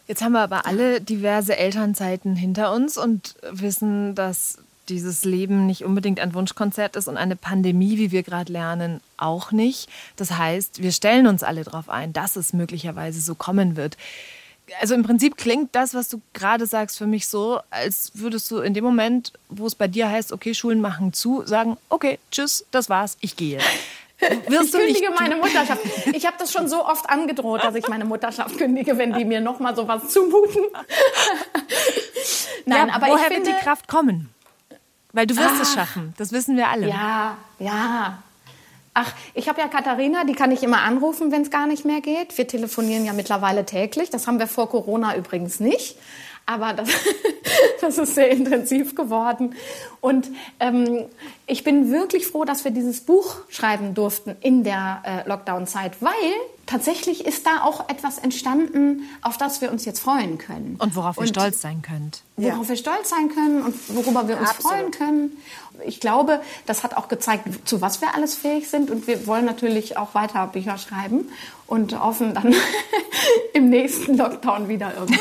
Jetzt 0.08 0.22
haben 0.22 0.34
wir 0.34 0.42
aber 0.42 0.66
alle 0.66 1.02
diverse 1.02 1.58
Elternzeiten 1.58 2.36
hinter 2.36 2.74
uns 2.74 2.98
und 2.98 3.36
wissen, 3.52 4.14
dass 4.14 4.60
dieses 4.90 5.26
Leben 5.26 5.66
nicht 5.66 5.84
unbedingt 5.84 6.20
ein 6.20 6.34
Wunschkonzert 6.34 6.96
ist 6.96 7.08
und 7.08 7.18
eine 7.18 7.36
Pandemie, 7.36 7.98
wie 7.98 8.12
wir 8.12 8.24
gerade 8.24 8.52
lernen, 8.54 9.02
auch 9.18 9.52
nicht. 9.52 9.90
Das 10.16 10.32
heißt, 10.32 10.82
wir 10.82 10.92
stellen 10.92 11.26
uns 11.26 11.44
alle 11.44 11.64
darauf 11.64 11.90
ein, 11.90 12.14
dass 12.14 12.36
es 12.36 12.54
möglicherweise 12.54 13.20
so 13.20 13.36
kommen 13.36 13.76
wird. 13.76 13.98
Also 14.82 14.96
im 14.96 15.04
Prinzip 15.04 15.38
klingt 15.38 15.76
das, 15.76 15.94
was 15.94 16.10
du 16.10 16.22
gerade 16.34 16.66
sagst, 16.66 16.98
für 16.98 17.06
mich 17.06 17.28
so, 17.28 17.60
als 17.70 18.12
würdest 18.16 18.50
du 18.50 18.60
in 18.60 18.74
dem 18.74 18.84
Moment, 18.84 19.34
wo 19.50 19.68
es 19.68 19.76
bei 19.76 19.88
dir 19.88 20.10
heißt, 20.10 20.32
okay, 20.32 20.54
Schulen 20.54 20.82
machen 20.82 21.14
zu, 21.14 21.44
sagen, 21.46 21.78
okay, 21.90 22.20
tschüss, 22.32 22.66
das 22.72 22.90
war's, 22.90 23.18
ich 23.22 23.36
gehe. 23.36 23.60
Wirst 24.48 24.74
ich 24.74 24.80
kündige 24.80 25.12
meine 25.12 25.36
Mutterschaft. 25.36 25.82
Ich 26.14 26.26
habe 26.26 26.38
das 26.40 26.52
schon 26.52 26.68
so 26.68 26.86
oft 26.86 27.10
angedroht, 27.10 27.64
dass 27.64 27.76
ich 27.76 27.88
meine 27.88 28.06
Mutterschaft 28.06 28.58
kündige, 28.58 28.98
wenn 28.98 29.14
die 29.14 29.26
mir 29.26 29.42
noch 29.42 29.60
mal 29.60 29.76
sowas 29.76 30.08
zumuten. 30.10 30.64
Nein, 32.66 32.88
ja, 32.88 32.96
aber 32.96 33.08
woher 33.08 33.26
finde, 33.26 33.48
wird 33.48 33.60
die 33.60 33.64
Kraft 33.64 33.88
kommen? 33.88 34.30
Weil 35.12 35.28
du 35.28 35.36
wirst 35.36 35.56
ah, 35.58 35.62
es 35.62 35.74
schaffen. 35.74 36.14
Das 36.18 36.32
wissen 36.32 36.58
wir 36.58 36.70
alle. 36.70 36.88
Ja, 36.88 37.38
ja. 37.60 38.20
Ach, 38.94 39.14
ich 39.34 39.50
habe 39.50 39.60
ja 39.60 39.68
Katharina, 39.68 40.24
die 40.24 40.34
kann 40.34 40.52
ich 40.52 40.64
immer 40.64 40.82
anrufen, 40.82 41.32
wenn 41.32 41.42
es 41.42 41.52
gar 41.52 41.68
nicht 41.68 41.84
mehr 41.84 42.00
geht. 42.00 42.38
Wir 42.38 42.48
telefonieren 42.48 43.06
ja 43.06 43.12
mittlerweile 43.12 43.66
täglich. 43.66 44.10
Das 44.10 44.26
haben 44.26 44.40
wir 44.40 44.48
vor 44.48 44.70
Corona 44.70 45.18
übrigens 45.18 45.60
nicht. 45.60 45.98
Aber 46.46 46.74
das, 46.74 46.90
das 47.82 47.98
ist 47.98 48.16
sehr 48.16 48.30
intensiv 48.30 48.96
geworden. 48.96 49.56
Und 50.02 50.30
ähm, 50.60 51.06
ich 51.48 51.64
bin 51.64 51.92
wirklich 51.92 52.28
froh, 52.28 52.46
dass 52.46 52.64
wir 52.64 52.72
dieses 52.72 53.02
Buch 53.02 53.38
schreiben 53.50 53.94
durften 53.94 54.36
in 54.42 54.64
der 54.64 55.02
äh, 55.04 55.28
Lockdown-Zeit, 55.28 56.02
weil 56.02 56.12
tatsächlich 56.66 57.26
ist 57.26 57.46
da 57.46 57.64
auch 57.64 57.90
etwas 57.90 58.20
entstanden, 58.20 59.04
auf 59.22 59.38
das 59.38 59.62
wir 59.62 59.72
uns 59.72 59.86
jetzt 59.86 60.00
freuen 60.00 60.38
können. 60.38 60.76
Und 60.80 60.96
worauf 60.96 61.18
ihr 61.18 61.28
stolz 61.28 61.62
sein 61.62 61.82
könnt. 61.82 62.22
Worauf 62.38 62.64
ja. 62.64 62.70
wir 62.70 62.76
stolz 62.76 63.10
sein 63.10 63.30
können 63.30 63.64
und 63.64 63.76
worüber 63.96 64.28
wir 64.28 64.40
uns 64.40 64.50
Absolut. 64.50 64.72
freuen 64.72 64.92
können. 64.92 65.38
Ich 65.86 66.00
glaube, 66.00 66.42
das 66.66 66.84
hat 66.84 66.96
auch 66.96 67.08
gezeigt, 67.08 67.68
zu 67.68 67.82
was 67.82 68.02
wir 68.02 68.16
alles 68.16 68.36
fähig 68.36 68.70
sind. 68.70 68.92
Und 68.92 69.08
wir 69.08 69.28
wollen 69.28 69.46
natürlich 69.46 69.98
auch 69.98 70.14
weiter 70.14 70.48
Bücher 70.48 70.78
schreiben 70.78 71.28
und 71.68 72.00
hoffen 72.00 72.34
dann 72.34 72.54
im 73.54 73.70
nächsten 73.70 74.18
Lockdown 74.18 74.68
wieder 74.68 74.94
irgendwie 74.96 75.20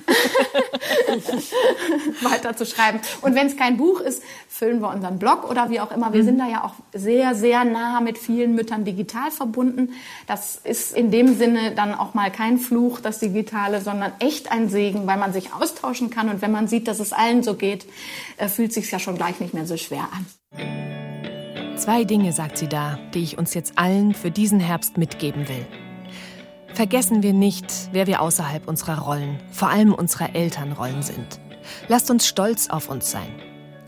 weiter 2.22 2.56
zu 2.56 2.66
schreiben. 2.66 3.00
Und 3.22 3.34
wenn 3.34 3.46
es 3.46 3.56
kein 3.56 3.76
Buch 3.76 4.00
ist, 4.00 4.22
füllen 4.48 4.80
wir 4.80 4.90
unseren 4.90 5.18
Blog 5.18 5.48
oder 5.48 5.70
wie 5.70 5.80
auch 5.80 5.90
immer. 5.90 6.12
Wir 6.12 6.24
sind 6.24 6.38
da 6.38 6.48
ja 6.48 6.64
auch 6.64 6.74
sehr, 6.92 7.34
sehr 7.34 7.64
nah 7.64 8.00
mit 8.00 8.18
vielen 8.18 8.54
Müttern 8.54 8.84
digital 8.84 9.30
verbunden. 9.30 9.94
Das 10.26 10.56
ist 10.56 10.96
in 10.96 11.10
dem 11.10 11.36
Sinne 11.36 11.72
dann 11.74 11.94
auch 11.94 12.14
mal 12.14 12.30
kein 12.30 12.58
Fluch, 12.58 13.00
das 13.00 13.18
Digitale, 13.18 13.80
sondern 13.80 14.12
echt 14.18 14.52
ein 14.52 14.68
Segen, 14.68 15.06
weil 15.06 15.18
man 15.18 15.32
sich 15.32 15.54
austauschen 15.54 16.10
kann. 16.10 16.28
Und 16.28 16.42
wenn 16.42 16.52
man 16.52 16.68
sieht, 16.68 16.88
dass 16.88 17.00
es 17.00 17.12
allen 17.12 17.42
so 17.42 17.54
geht, 17.54 17.86
äh, 18.36 18.48
fühlt 18.48 18.72
sich 18.72 18.90
ja 18.90 18.98
schon 18.98 19.16
gleich 19.16 19.40
nicht 19.40 19.54
mehr 19.54 19.66
so 19.66 19.76
schwer 19.76 20.08
an. 20.12 20.26
Zwei 21.80 22.04
Dinge 22.04 22.34
sagt 22.34 22.58
sie 22.58 22.68
da, 22.68 22.98
die 23.14 23.22
ich 23.22 23.38
uns 23.38 23.54
jetzt 23.54 23.78
allen 23.78 24.12
für 24.12 24.30
diesen 24.30 24.60
Herbst 24.60 24.98
mitgeben 24.98 25.48
will. 25.48 25.66
Vergessen 26.74 27.22
wir 27.22 27.32
nicht, 27.32 27.72
wer 27.92 28.06
wir 28.06 28.20
außerhalb 28.20 28.68
unserer 28.68 28.98
Rollen, 28.98 29.38
vor 29.50 29.70
allem 29.70 29.94
unserer 29.94 30.34
Elternrollen 30.34 31.02
sind. 31.02 31.40
Lasst 31.88 32.10
uns 32.10 32.26
stolz 32.26 32.68
auf 32.68 32.90
uns 32.90 33.10
sein. 33.10 33.30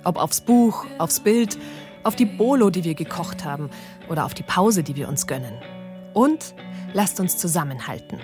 Ob 0.05 0.17
aufs 0.17 0.41
Buch, 0.41 0.87
aufs 0.97 1.21
Bild, 1.21 1.59
auf 2.03 2.17
die 2.17 2.25
Bolo, 2.25 2.71
die 2.71 2.83
wir 2.83 2.95
gekocht 2.95 3.45
haben 3.45 3.69
oder 4.09 4.25
auf 4.25 4.33
die 4.33 4.43
Pause, 4.43 4.83
die 4.83 4.97
wir 4.97 5.07
uns 5.07 5.27
gönnen. 5.27 5.59
Und 6.15 6.55
lasst 6.95 7.21
uns 7.21 7.37
zusammenhalten. 7.37 8.19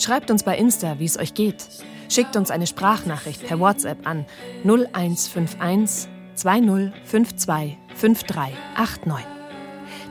Schreibt 0.00 0.28
uns 0.28 0.42
bei 0.42 0.58
Insta, 0.58 0.98
wie 0.98 1.04
es 1.04 1.20
euch 1.20 1.34
geht. 1.34 1.68
Schickt 2.08 2.34
uns 2.34 2.50
eine 2.50 2.66
Sprachnachricht 2.66 3.46
per 3.46 3.60
WhatsApp 3.60 4.08
an 4.08 4.26
0151 4.64 6.08
2052 6.34 7.78
5389. 7.98 9.26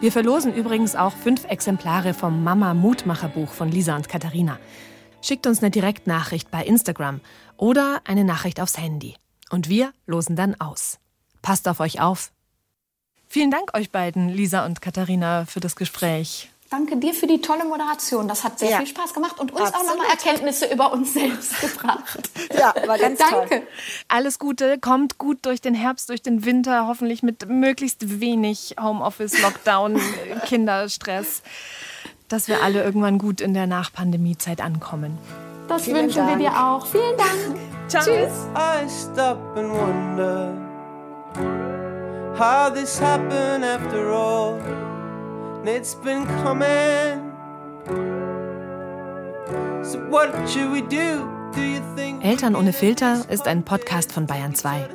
Wir 0.02 0.12
verlosen 0.12 0.54
übrigens 0.54 0.95
auch 0.95 1.13
fünf 1.13 1.45
Exemplare 1.45 2.13
vom 2.13 2.43
Mama 2.43 2.73
Mutmacher 2.73 3.30
Buch 3.30 3.52
von 3.52 3.71
Lisa 3.71 3.95
und 3.95 4.10
Katharina. 4.10 4.60
Schickt 5.21 5.47
uns 5.47 5.60
eine 5.60 5.71
Direktnachricht 5.71 6.52
bei 6.52 6.63
Instagram 6.63 7.21
oder 7.56 8.02
eine 8.04 8.23
Nachricht 8.23 8.60
aufs 8.60 8.78
Handy. 8.78 9.15
Und 9.50 9.69
wir 9.69 9.93
losen 10.06 10.36
dann 10.36 10.60
aus. 10.60 11.00
Passt 11.41 11.67
auf 11.67 11.80
euch 11.80 12.02
auf. 12.02 12.32
Vielen 13.28 13.52
Dank 13.52 13.73
euch 13.73 13.91
beiden, 13.91 14.30
Lisa 14.30 14.65
und 14.65 14.82
Katharina, 14.82 15.45
für 15.45 15.60
das 15.60 15.76
Gespräch. 15.76 16.50
Danke 16.69 16.97
dir 16.97 17.13
für 17.13 17.27
die 17.27 17.39
tolle 17.39 17.63
Moderation. 17.63 18.27
Das 18.27 18.43
hat 18.43 18.60
sehr 18.60 18.71
ja. 18.71 18.77
viel 18.77 18.88
Spaß 18.88 19.13
gemacht 19.13 19.39
und 19.39 19.51
uns 19.53 19.62
Absolut. 19.62 19.86
auch 19.86 19.95
nochmal 19.95 20.08
Erkenntnisse 20.12 20.65
über 20.65 20.91
uns 20.91 21.13
selbst 21.13 21.62
gebracht. 21.62 22.30
Ja, 22.53 22.73
war 22.86 22.97
ganz 22.97 23.19
Danke. 23.19 23.47
Toll. 23.47 23.67
Alles 24.10 24.38
Gute, 24.38 24.77
kommt 24.77 25.17
gut 25.17 25.45
durch 25.45 25.62
den 25.62 25.73
Herbst, 25.73 26.10
durch 26.10 26.21
den 26.21 26.43
Winter, 26.43 26.88
hoffentlich 26.88 27.23
mit 27.23 27.47
möglichst 27.47 28.19
wenig 28.19 28.75
Homeoffice, 28.82 29.41
Lockdown, 29.41 30.01
Kinderstress, 30.45 31.41
dass 32.27 32.49
wir 32.49 32.62
alle 32.62 32.84
irgendwann 32.84 33.17
gut 33.17 33.39
in 33.39 33.53
der 33.53 33.67
Nachpandemiezeit 33.67 34.60
ankommen. 34.60 35.17
Das 35.69 35.84
Vielen 35.84 36.03
wünschen 36.03 36.25
Dank. 36.27 36.39
wir 36.39 36.49
dir 36.49 36.65
auch. 36.65 36.86
Vielen 36.86 37.17
Dank. 37.17 37.60
Ciao. 37.88 38.03
Tschüss. 38.03 38.47
I 38.56 38.89
stop 38.89 39.56
and 39.56 39.71
wonder 39.71 40.53
how 42.38 42.69
this 42.73 42.99
happened 42.99 43.63
after 43.63 44.12
all. 44.12 44.87
It's 45.65 45.96
been 45.96 46.26
coming. 46.43 47.32
So 49.84 50.00
what 50.10 50.30
should 50.50 50.72
we 50.72 50.82
do? 50.82 51.26
Do 51.54 51.62
you 51.62 51.82
think 51.96 52.24
Eltern 52.24 52.56
ohne 52.56 52.74
Filter 52.74 53.26
ist 53.30 53.48
ein 53.48 53.63
Podcast 53.63 54.12
von 54.12 54.28
Bayern 54.28 54.54
2. 54.54 54.88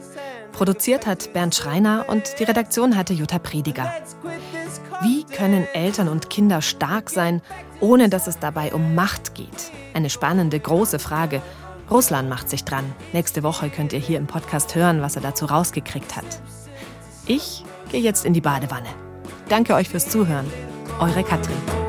Produziert 0.53 1.07
hat 1.07 1.33
Bernd 1.33 1.55
Schreiner 1.55 2.05
und 2.09 2.39
die 2.39 2.45
Redaktion 2.45 2.97
hatte 2.97 3.15
Jutta 3.15 3.39
Prediger. 3.39 3.91
Wie 5.01 5.25
können 5.25 5.67
Eltern 5.73 6.09
und 6.09 6.31
Kinder 6.31 6.61
stark 6.61 7.11
sein, 7.11 7.41
ohne 7.81 8.09
dass 8.09 8.27
es 8.27 8.39
dabei 8.39 8.73
um 8.73 8.95
Macht 8.95 9.35
geht? 9.35 9.73
Eine 9.95 10.11
spannende, 10.11 10.61
große 10.61 10.99
Frage. 10.99 11.41
Russland 11.91 12.29
macht 12.29 12.49
sich 12.49 12.65
dran. 12.65 12.85
Nächste 13.13 13.43
Woche 13.43 13.71
könnt 13.71 13.93
ihr 13.93 13.99
hier 13.99 14.19
im 14.19 14.27
Podcast 14.27 14.75
hören, 14.75 15.03
was 15.03 15.17
er 15.17 15.23
dazu 15.23 15.47
rausgekriegt 15.47 16.17
hat. 16.17 16.27
Ich 17.27 17.65
gehe 17.91 18.01
jetzt 18.01 18.25
in 18.25 18.35
die 18.35 18.41
Badewanne. 18.41 18.89
Danke 19.49 19.75
euch 19.75 19.89
fürs 19.89 20.09
Zuhören. 20.09 20.47
Eure 21.01 21.23
Katrin. 21.23 21.82